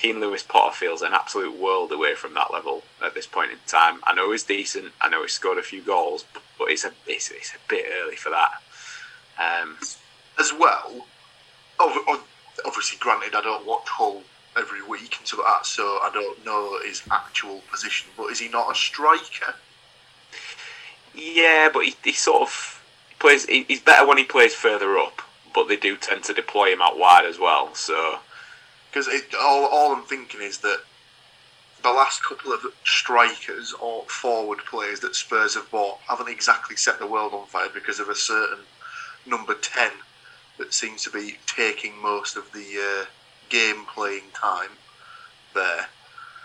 [0.03, 3.59] and Lewis Potter feels an absolute world away from that level at this point in
[3.67, 4.01] time.
[4.05, 4.93] I know he's decent.
[5.01, 7.87] I know he's scored a few goals, but, but it's a it's, it's a bit
[8.01, 8.63] early for that.
[9.39, 9.77] Um,
[10.39, 11.07] As well,
[11.79, 14.23] obviously, granted, I don't watch Hull
[14.57, 18.09] every week and stuff like that, so I don't know his actual position.
[18.17, 19.55] But is he not a striker?
[21.17, 22.85] Yeah, but he, he sort of
[23.19, 23.47] plays.
[23.47, 25.23] He, he's better when he plays further up,
[25.55, 27.75] but they do tend to deploy him out wide as well.
[27.75, 28.19] So
[28.91, 29.09] because
[29.41, 30.83] all all I'm thinking is that
[31.83, 36.99] the last couple of strikers or forward players that Spurs have bought haven't exactly set
[36.99, 38.65] the world on fire because of a certain
[39.27, 39.93] number ten
[40.59, 43.05] that seems to be taking most of the uh,
[43.49, 44.71] game playing time
[45.55, 45.87] there.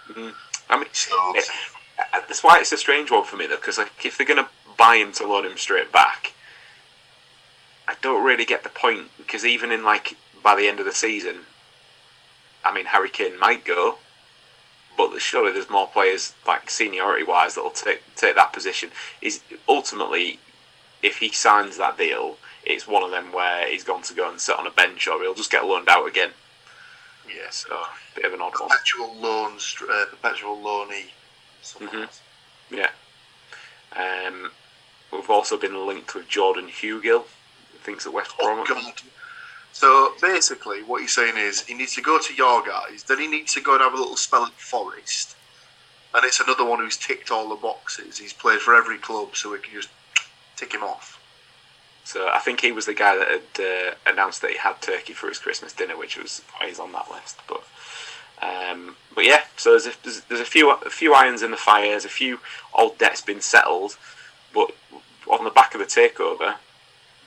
[0.09, 0.29] Mm-hmm.
[0.69, 1.45] I mean, so, it,
[2.11, 4.45] that's why it's a strange one for me though, because like if they're going
[4.81, 6.33] him to load him straight back,
[7.87, 10.91] I don't really get the point because even in like by the end of the
[10.91, 11.41] season,
[12.63, 13.97] I mean Harry Kane might go,
[14.97, 18.91] but surely there's more players like seniority wise that'll take take that position.
[19.21, 20.39] Is ultimately
[21.01, 24.39] if he signs that deal, it's one of them where he's gone to go and
[24.39, 26.31] sit on a bench or he'll just get loaned out again.
[27.27, 27.81] Yeah, so
[28.15, 29.21] bit of an odd perpetual one.
[29.21, 29.57] loan,
[29.89, 31.09] uh, perpetual loanee.
[31.63, 32.75] Mm-hmm.
[32.75, 32.89] Yeah.
[33.95, 34.51] Um,
[35.11, 37.25] we've also been linked with Jordan Hugill,
[37.83, 38.63] thinks at West Brom.
[38.67, 38.91] Oh,
[39.73, 43.27] so basically, what he's saying is he needs to go to your guys, then he
[43.27, 45.35] needs to go and have a little spell at Forest,
[46.13, 48.17] and it's another one who's ticked all the boxes.
[48.17, 49.89] He's played for every club, so we can just
[50.57, 51.19] tick him off.
[52.03, 55.13] So I think he was the guy that had uh, announced that he had turkey
[55.13, 57.39] for his Christmas dinner, which was why he's on that list.
[57.47, 57.63] But
[58.41, 61.57] um, but yeah, so there's a, there's, there's, a few a few irons in the
[61.57, 61.89] fire.
[61.89, 62.39] There's a few
[62.73, 63.97] old debts been settled,
[64.53, 64.71] but
[65.29, 66.55] on the back of the takeover,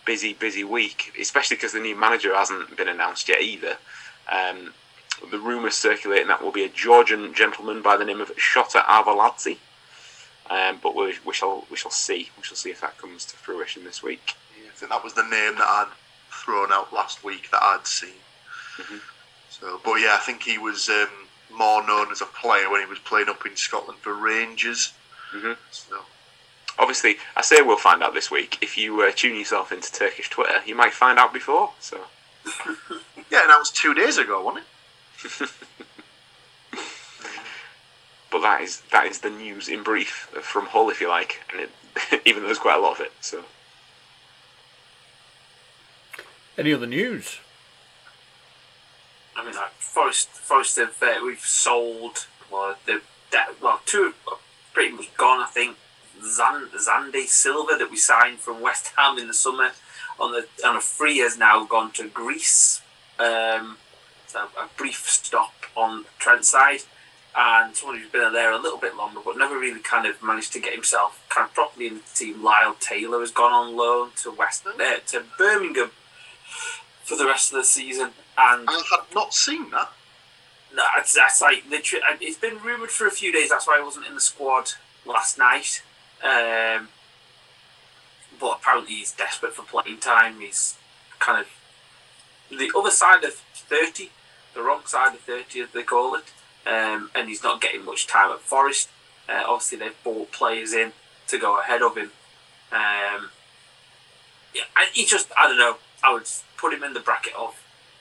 [0.04, 3.76] busy busy week, especially because the new manager hasn't been announced yet either.
[4.30, 4.72] Um,
[5.30, 9.58] the rumours circulating that will be a Georgian gentleman by the name of Shota Arveladze.
[10.50, 12.30] Um, but we, we shall we shall see.
[12.36, 14.34] We shall see if that comes to fruition this week.
[14.60, 15.92] Yeah, I think that was the name that I'd
[16.30, 18.20] thrown out last week that I'd seen.
[18.76, 18.96] Mm-hmm.
[19.48, 21.08] So, but yeah, I think he was um,
[21.56, 24.92] more known as a player when he was playing up in Scotland for Rangers.
[25.34, 25.52] Mm-hmm.
[25.70, 26.00] So,
[26.78, 28.58] obviously, I say we'll find out this week.
[28.60, 31.70] If you uh, tune yourself into Turkish Twitter, you might find out before.
[31.80, 32.00] So
[33.30, 35.50] Yeah, and that was two days ago, wasn't it?
[38.30, 41.62] but that is that is the news in brief from Hull, if you like, and
[41.62, 43.12] it, even though there's quite a lot of it.
[43.20, 43.44] So
[46.58, 47.38] Any other news?
[49.36, 53.00] I mean, like Forest, Forest have uh, we've sold well, the
[53.32, 54.38] that well two are
[54.72, 55.40] pretty much gone.
[55.40, 55.76] I think
[56.22, 59.70] Zan, Xande Silva that we signed from West Ham in the summer
[60.18, 62.82] on the on a free has now gone to Greece.
[63.18, 63.78] Um,
[64.26, 66.80] so a brief stop on Trent side,
[67.36, 70.52] and someone who's been there a little bit longer, but never really kind of managed
[70.54, 72.42] to get himself kind of properly in the team.
[72.42, 75.90] Lyle Taylor has gone on loan to West uh, to Birmingham
[77.04, 79.90] for the rest of the season, and I had not seen that.
[80.74, 82.04] no, that's, that's like literally.
[82.20, 83.50] It's been rumored for a few days.
[83.50, 84.70] That's why I wasn't in the squad
[85.04, 85.82] last night.
[86.24, 86.88] Um,
[88.40, 90.40] but apparently he's desperate for playing time.
[90.40, 90.76] He's
[91.18, 91.46] kind of
[92.50, 94.10] the other side of thirty,
[94.54, 96.32] the wrong side of thirty, as they call it.
[96.66, 98.88] Um, and he's not getting much time at Forest.
[99.28, 100.92] Uh, obviously, they've bought players in
[101.28, 102.10] to go ahead of him.
[102.72, 103.30] Um,
[104.54, 104.62] yeah,
[104.92, 105.76] he just I don't know.
[106.02, 107.60] I would put him in the bracket of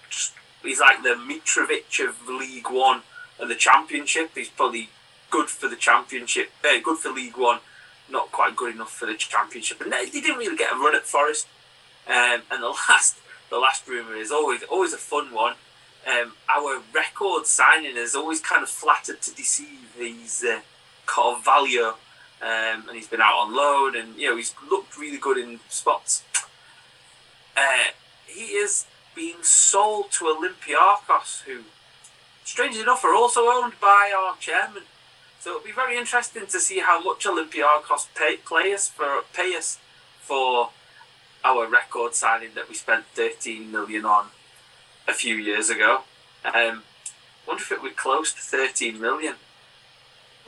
[0.09, 3.01] just he's like the Mitrovic of League One
[3.39, 4.31] and the Championship.
[4.35, 4.89] He's probably
[5.29, 7.59] good for the Championship, uh, good for League One,
[8.09, 9.81] not quite good enough for the Championship.
[9.81, 11.47] And they, didn't really get a run at Forest.
[12.07, 13.17] Um, and the last,
[13.49, 15.55] the last rumor is always always a fun one.
[16.05, 20.59] Um, our record signing is always kind of flattered to deceive these uh,
[21.05, 21.95] Carvalho,
[22.41, 25.61] um, and he's been out on loan, and you know he's looked really good in
[25.69, 26.23] spots.
[27.55, 27.91] Uh,
[28.25, 28.85] he is
[29.15, 31.61] being sold to Olympiacos, who,
[32.43, 34.83] strangely enough, are also owned by our chairman.
[35.43, 39.53] So it'll be very interesting to see how much Olympiacos pay, play us for pay
[39.57, 39.77] us
[40.21, 40.69] for
[41.43, 44.27] our record signing that we spent 13 million on
[45.05, 46.03] a few years ago.
[46.45, 46.83] Um,
[47.45, 49.35] wonder if it would close to 13 million.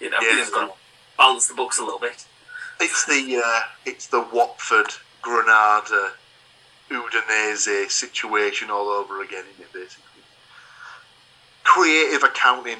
[0.00, 0.36] you know, Yeah.
[0.38, 0.74] he's going to
[1.18, 2.24] balance the books a little bit.
[2.80, 6.12] It's the uh, it's the Watford Granada
[6.90, 9.72] Udinese situation all over again, isn't it?
[9.74, 10.04] Basically,
[11.68, 12.78] creative accounting.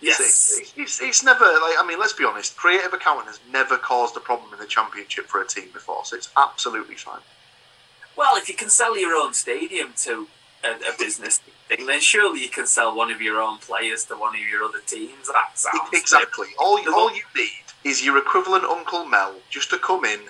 [0.00, 0.58] Yes.
[0.58, 2.56] It's, it's, it's never like I mean, let's be honest.
[2.56, 6.16] Creative accounting has never caused a problem in the championship for a team before, so
[6.16, 7.20] it's absolutely fine.
[8.16, 10.26] Well, if you can sell your own stadium to
[10.64, 11.38] a, a business
[11.68, 14.64] thing, then surely you can sell one of your own players to one of your
[14.64, 15.28] other teams.
[15.28, 16.48] That sounds Exactly.
[16.58, 20.20] All you, all you need is your equivalent Uncle Mel just to come in,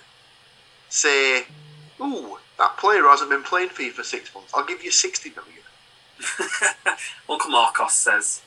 [0.91, 1.45] say,
[2.01, 4.53] "Ooh, that player hasn't been playing for you for six months.
[4.55, 5.60] I'll give you sixty million.
[7.29, 8.43] Uncle Marcos says.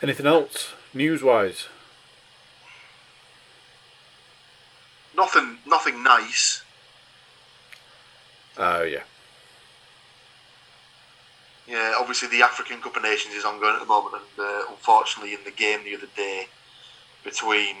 [0.00, 1.66] Anything else news wise?
[5.16, 6.62] Nothing, nothing nice.
[8.56, 9.02] Oh yeah.
[11.66, 15.34] Yeah, obviously the African Cup of Nations is ongoing at the moment, and uh, unfortunately,
[15.34, 16.48] in the game the other day
[17.28, 17.76] between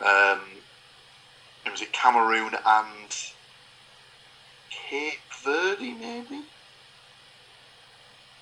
[0.00, 0.40] um,
[1.70, 3.16] was it Cameroon and
[4.70, 6.42] Cape Verde, maybe.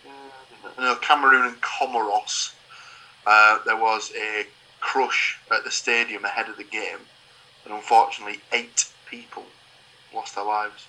[0.07, 2.53] Uh, no, Cameroon and Comoros.
[3.27, 4.47] Uh, there was a
[4.81, 7.01] crush at the stadium ahead of the game,
[7.65, 9.45] and unfortunately, eight people
[10.15, 10.87] lost their lives.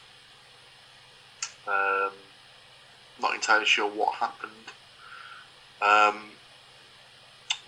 [1.67, 2.11] Um,
[3.19, 4.51] not entirely sure what happened.
[5.81, 6.29] Um,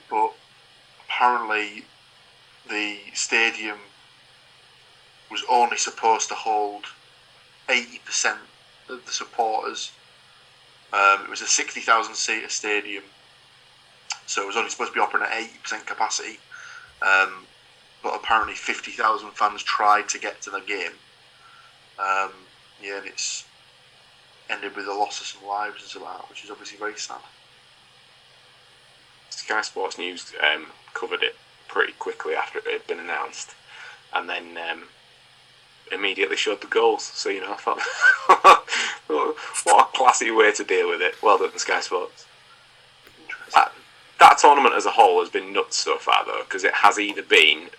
[0.10, 0.34] but
[1.18, 1.84] apparently,
[2.70, 3.78] the stadium
[5.32, 6.86] was only supposed to hold
[7.68, 8.38] 80%
[8.90, 9.92] of the supporters.
[10.94, 13.04] Um, it was a 60,000 seater stadium,
[14.26, 16.40] so it was only supposed to be operating at 80% capacity.
[17.02, 17.46] Um,
[18.04, 20.94] but apparently, 50,000 fans tried to get to the game.
[21.98, 22.32] Um,
[22.82, 23.44] yeah, and it's
[24.50, 27.18] ended with the loss of some lives and so that, which is obviously very sad.
[29.30, 30.68] Sky Sports News um,
[31.00, 31.36] covered it
[31.68, 33.54] pretty quickly after it had been announced,
[34.14, 34.84] and then um,
[35.92, 37.04] immediately showed the goals.
[37.04, 37.80] So you know, I thought,
[39.64, 41.16] what a classy way to deal with it.
[41.22, 42.26] Well done, Sky Sports.
[43.54, 43.72] That,
[44.20, 47.24] that tournament as a whole has been nuts so far, though, because it has either
[47.24, 47.70] been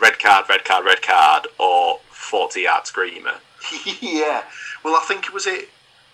[0.00, 3.34] red card, red card, red card, or forty-yard screamer.
[4.00, 4.44] yeah.
[4.84, 5.68] Well, I think it was it.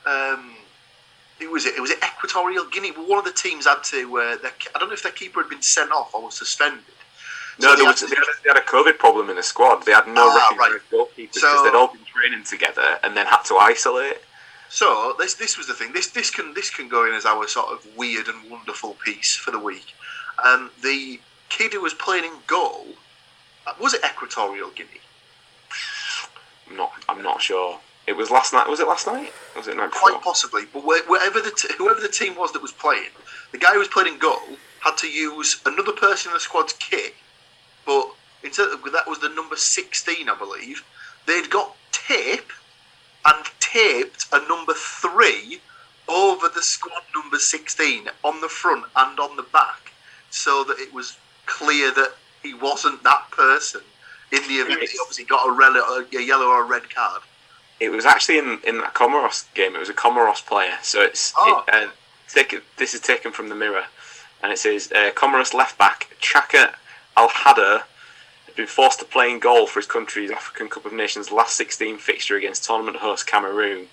[0.06, 0.53] Um,
[1.40, 1.74] it was it.
[1.76, 2.92] It was it Equatorial Guinea.
[2.92, 4.18] Well, one of the teams had to.
[4.18, 6.84] Uh, their, I don't know if their keeper had been sent off or was suspended,
[7.60, 9.36] No, So there they was, had they, to- had, they had a COVID problem in
[9.36, 9.84] the squad.
[9.84, 13.26] They had no Ah, recognised goalkeepers because So- they'd all been training together and then
[13.26, 14.18] had to isolate.
[14.70, 15.92] So this this was the thing.
[15.92, 19.36] This this can this can go in as our sort of weird and wonderful piece
[19.36, 19.94] for the week.
[20.44, 22.86] Um, the kid who was playing in goal
[23.66, 25.00] uh, was it Equatorial Guinea?
[26.68, 27.78] I'm not, I'm not sure.
[28.06, 28.68] It was last night.
[28.68, 29.32] Was it last night?
[29.56, 32.60] Was it night Quite possibly, but wh- wherever the t- whoever the team was that
[32.60, 33.10] was playing,
[33.52, 34.40] the guy who was playing in goal
[34.80, 37.14] had to use another person in the squad's kit,
[37.86, 38.10] but
[38.42, 40.84] instead of, that was the number sixteen, I believe.
[41.26, 42.52] They'd got tape
[43.24, 45.60] and taped a number three
[46.06, 49.92] over the squad number sixteen on the front and on the back,
[50.28, 53.80] so that it was clear that he wasn't that person.
[54.30, 57.22] In the event he obviously got a, rel- a yellow or a red card.
[57.84, 59.74] It was actually in, in that Comoros game.
[59.74, 60.78] It was a Comoros player.
[60.82, 61.64] So it's Oh.
[61.68, 61.88] it, uh,
[62.28, 63.84] take, this is taken from the Mirror,
[64.42, 66.74] and it says uh, Comoros left back Chaka
[67.16, 67.82] Al Hader
[68.46, 71.56] had been forced to play in goal for his country's African Cup of Nations last
[71.56, 73.86] 16 fixture against tournament host Cameroon.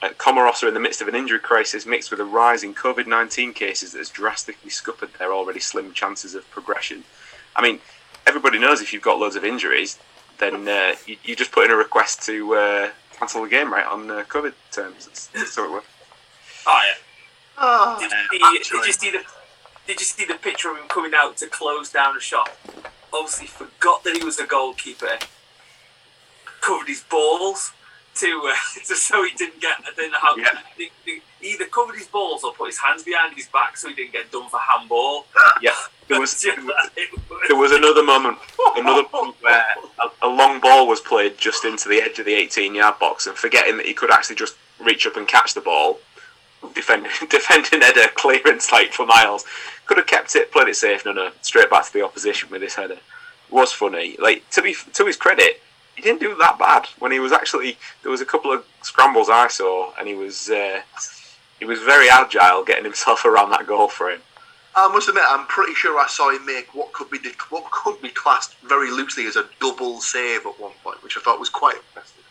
[0.00, 2.74] Uh, Comoros are in the midst of an injury crisis mixed with a rise in
[2.74, 7.04] COVID 19 cases that has drastically scuppered their already slim chances of progression.
[7.56, 7.80] I mean,
[8.26, 9.98] everybody knows if you've got loads of injuries,
[10.38, 13.86] then uh, you, you just put in a request to uh, cancel the game, right,
[13.86, 15.06] on uh, COVID terms.
[15.06, 15.86] That's, that's how it works.
[16.66, 16.94] Oh yeah.
[17.60, 18.78] Oh, Did you, see, actually.
[18.78, 19.24] did you see the
[19.86, 22.50] Did you see the picture of him coming out to close down a shop?
[23.12, 25.18] Obviously, forgot that he was a goalkeeper.
[26.60, 27.72] Covered his balls
[28.16, 28.54] to uh,
[28.86, 29.76] to so he didn't get.
[29.80, 30.36] I don't know how.
[30.36, 30.58] Yeah.
[30.76, 33.94] he- he either covered his balls or put his hands behind his back so he
[33.94, 35.26] didn't get done for handball.
[35.60, 35.74] Yeah,
[36.08, 36.58] there was Just
[37.48, 38.38] there was another moment,
[38.76, 39.64] another moment where
[39.98, 43.36] a, a long ball was played just into the edge of the 18-yard box, and
[43.36, 45.98] forgetting that he could actually just reach up and catch the ball,
[46.74, 49.44] defending defending header clearance like for miles,
[49.86, 51.04] could have kept it, played it safe.
[51.04, 52.94] No, no, straight back to the opposition with his header.
[52.94, 53.00] It
[53.50, 54.16] was funny.
[54.18, 55.60] Like to be to his credit,
[55.96, 57.76] he didn't do that bad when he was actually.
[58.02, 60.82] There was a couple of scrambles I saw, and he was uh,
[61.58, 64.20] he was very agile getting himself around that goal frame.
[64.74, 67.18] I must admit, I'm pretty sure I saw him make what could be
[67.50, 71.20] what could be classed very loosely as a double save at one point, which I
[71.20, 72.24] thought was quite impressive.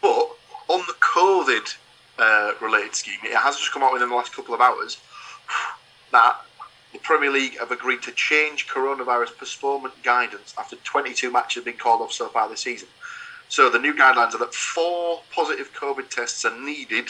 [0.00, 0.30] But
[0.68, 1.76] on the COVID
[2.18, 4.98] uh, related scheme, it has just come out within the last couple of hours
[6.12, 6.36] that
[6.92, 11.76] the Premier League have agreed to change coronavirus postponement guidance after 22 matches have been
[11.76, 12.88] called off so far this season.
[13.48, 17.08] So the new guidelines are that four positive COVID tests are needed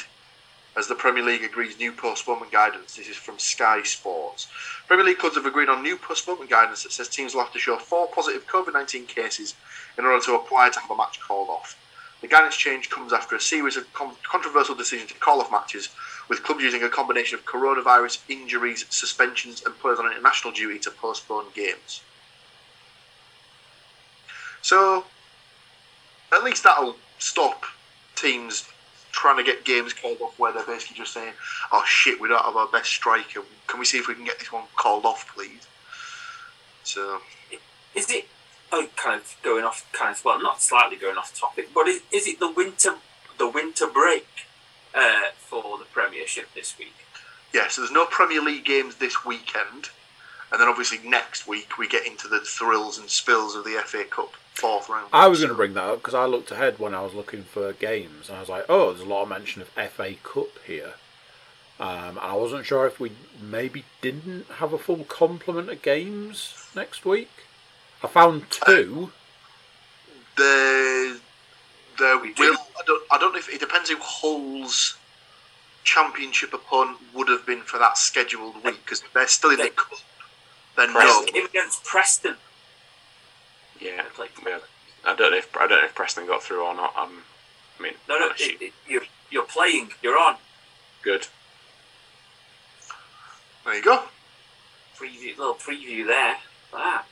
[0.77, 2.97] as the Premier League agrees new postponement guidance.
[2.97, 4.49] This is from Sky Sports.
[4.87, 7.59] Premier League clubs have agreed on new postponement guidance that says teams will have to
[7.59, 9.55] show four positive COVID 19 cases
[9.99, 11.77] in order to apply to have a match called off.
[12.23, 15.89] The guidance change comes after a series of con- controversial decisions to call off matches,
[16.29, 20.91] with clubs using a combination of coronavirus, injuries, suspensions, and players on international duty to
[20.91, 22.01] postpone games.
[24.62, 25.05] So,
[26.33, 27.64] at least that'll stop
[28.14, 28.68] teams
[29.13, 31.35] trying to get games called off where they're basically just saying,
[31.71, 33.43] "Oh shit, we don't have our best striker.
[33.67, 35.67] Can we see if we can get this one called off, please?"
[36.85, 37.21] So,
[37.95, 38.27] Is it?
[38.73, 42.01] Oh, kind of going off, kind of well, not slightly going off topic, but is,
[42.11, 42.97] is it the winter,
[43.39, 44.27] the winter break
[44.95, 46.95] uh, for the Premiership this week?
[47.53, 49.91] yeah, so there's no Premier League games this weekend,
[50.51, 54.05] and then obviously next week we get into the thrills and spills of the FA
[54.05, 55.09] Cup fourth round.
[55.13, 57.43] I was going to bring that up because I looked ahead when I was looking
[57.43, 60.49] for games, and I was like, "Oh, there's a lot of mention of FA Cup
[60.67, 60.95] here."
[61.81, 66.55] Um, and I wasn't sure if we maybe didn't have a full complement of games
[66.77, 67.31] next week.
[68.05, 69.11] I found two.
[70.37, 71.17] There,
[71.99, 72.55] there We will.
[72.55, 72.59] do.
[72.79, 73.03] I don't.
[73.11, 74.97] I don't know if it depends who Hull's
[75.85, 79.99] championship opponent would have been for that scheduled week because they're still in the cup.
[80.77, 81.01] Then no.
[81.01, 81.35] Preston.
[81.35, 82.37] Game against Preston.
[83.83, 84.59] Yeah, They played- yeah.
[85.05, 86.97] I don't know if I don't know if Preston got through or not.
[86.97, 87.24] Um,
[87.78, 89.91] I mean, No, no, it, it, you're you're playing.
[90.03, 90.37] You're on.
[91.03, 91.26] good.
[93.64, 94.05] There you go.
[94.97, 96.37] Preview, little preview there.
[96.72, 97.05] Ah,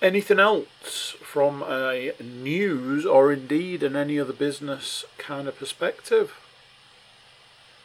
[0.00, 6.34] Anything else from a news or indeed in any other business kind of perspective?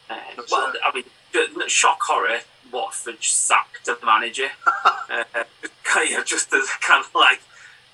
[0.08, 0.16] uh,
[0.50, 0.72] well.
[0.86, 1.04] I mean,
[1.68, 2.40] shock horror.
[2.74, 4.48] Watford sacked a manager.
[4.84, 5.24] uh,
[5.84, 7.40] kind of just as kind of like,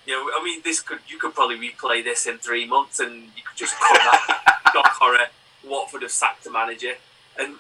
[0.07, 3.25] you know, I mean, this could you could probably replay this in three months, and
[3.37, 4.51] you could just come back.
[4.73, 5.27] shock horror.
[5.65, 6.95] Watford have sacked a manager,
[7.39, 7.57] and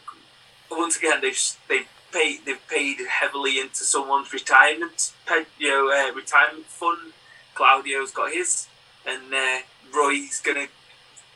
[0.71, 5.13] once again they've they've paid they've paid heavily into someone's retirement,
[5.59, 7.13] you know, uh, retirement fund.
[7.55, 8.69] Claudio's got his,
[9.07, 9.59] and uh,
[9.95, 10.69] Roy's gonna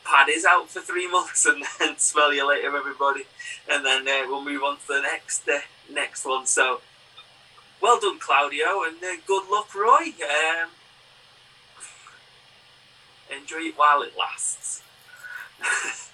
[0.04, 3.24] pad his out for three months, and then smell you later, everybody.
[3.70, 5.60] And then uh, we'll move on to the next uh,
[5.92, 6.46] next one.
[6.46, 6.80] So
[7.80, 10.14] well done, Claudio, and uh, good luck, Roy.
[10.22, 10.70] Um,
[13.30, 14.82] enjoy it while it lasts.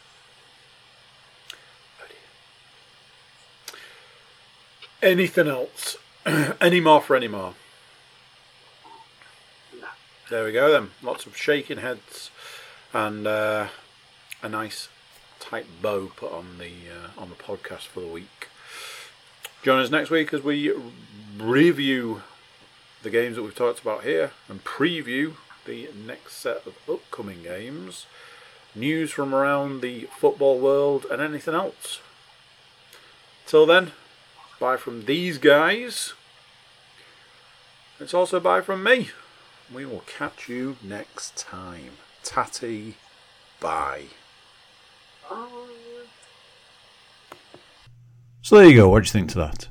[5.02, 5.96] Anything else?
[6.60, 7.54] any more for any more?
[9.74, 9.86] No.
[10.28, 10.90] There we go then.
[11.02, 12.30] Lots of shaking heads
[12.92, 13.68] and uh,
[14.42, 14.88] a nice
[15.38, 18.49] tight bow put on the uh, on the podcast for the week.
[19.62, 20.72] Join us next week as we
[21.38, 22.22] review
[23.02, 25.34] the games that we've talked about here and preview
[25.66, 28.06] the next set of upcoming games,
[28.74, 32.00] news from around the football world, and anything else.
[33.46, 33.92] Till then,
[34.58, 36.14] bye from these guys.
[37.98, 39.10] It's also bye from me.
[39.72, 41.98] We will catch you next time.
[42.22, 42.96] Tatty,
[43.60, 44.04] bye.
[48.42, 48.88] So there you go.
[48.88, 49.68] What do you think to that?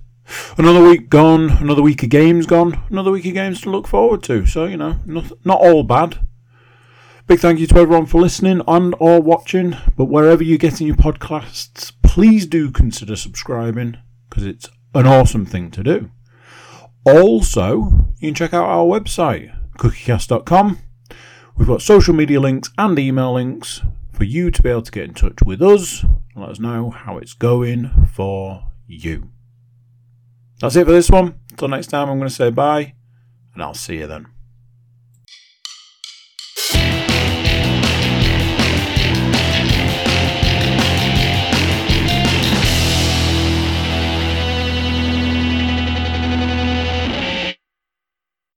[0.58, 4.22] Another week gone, another week of games gone, another week of games to look forward
[4.24, 4.46] to.
[4.46, 6.20] So you know, not not all bad.
[7.26, 9.76] Big thank you to everyone for listening and or watching.
[9.96, 13.98] But wherever you're getting your podcasts, please do consider subscribing
[14.30, 16.12] because it's an awesome thing to do.
[17.06, 20.80] Also, you can check out our website, cookiecast.com.
[21.56, 25.06] We've got social media links and email links for you to be able to get
[25.06, 26.04] in touch with us
[26.36, 29.30] let us know how it's going for you.
[30.62, 31.40] That's it for this one.
[31.52, 32.94] Until next time, I'm going to say bye,
[33.54, 34.28] and I'll see you then.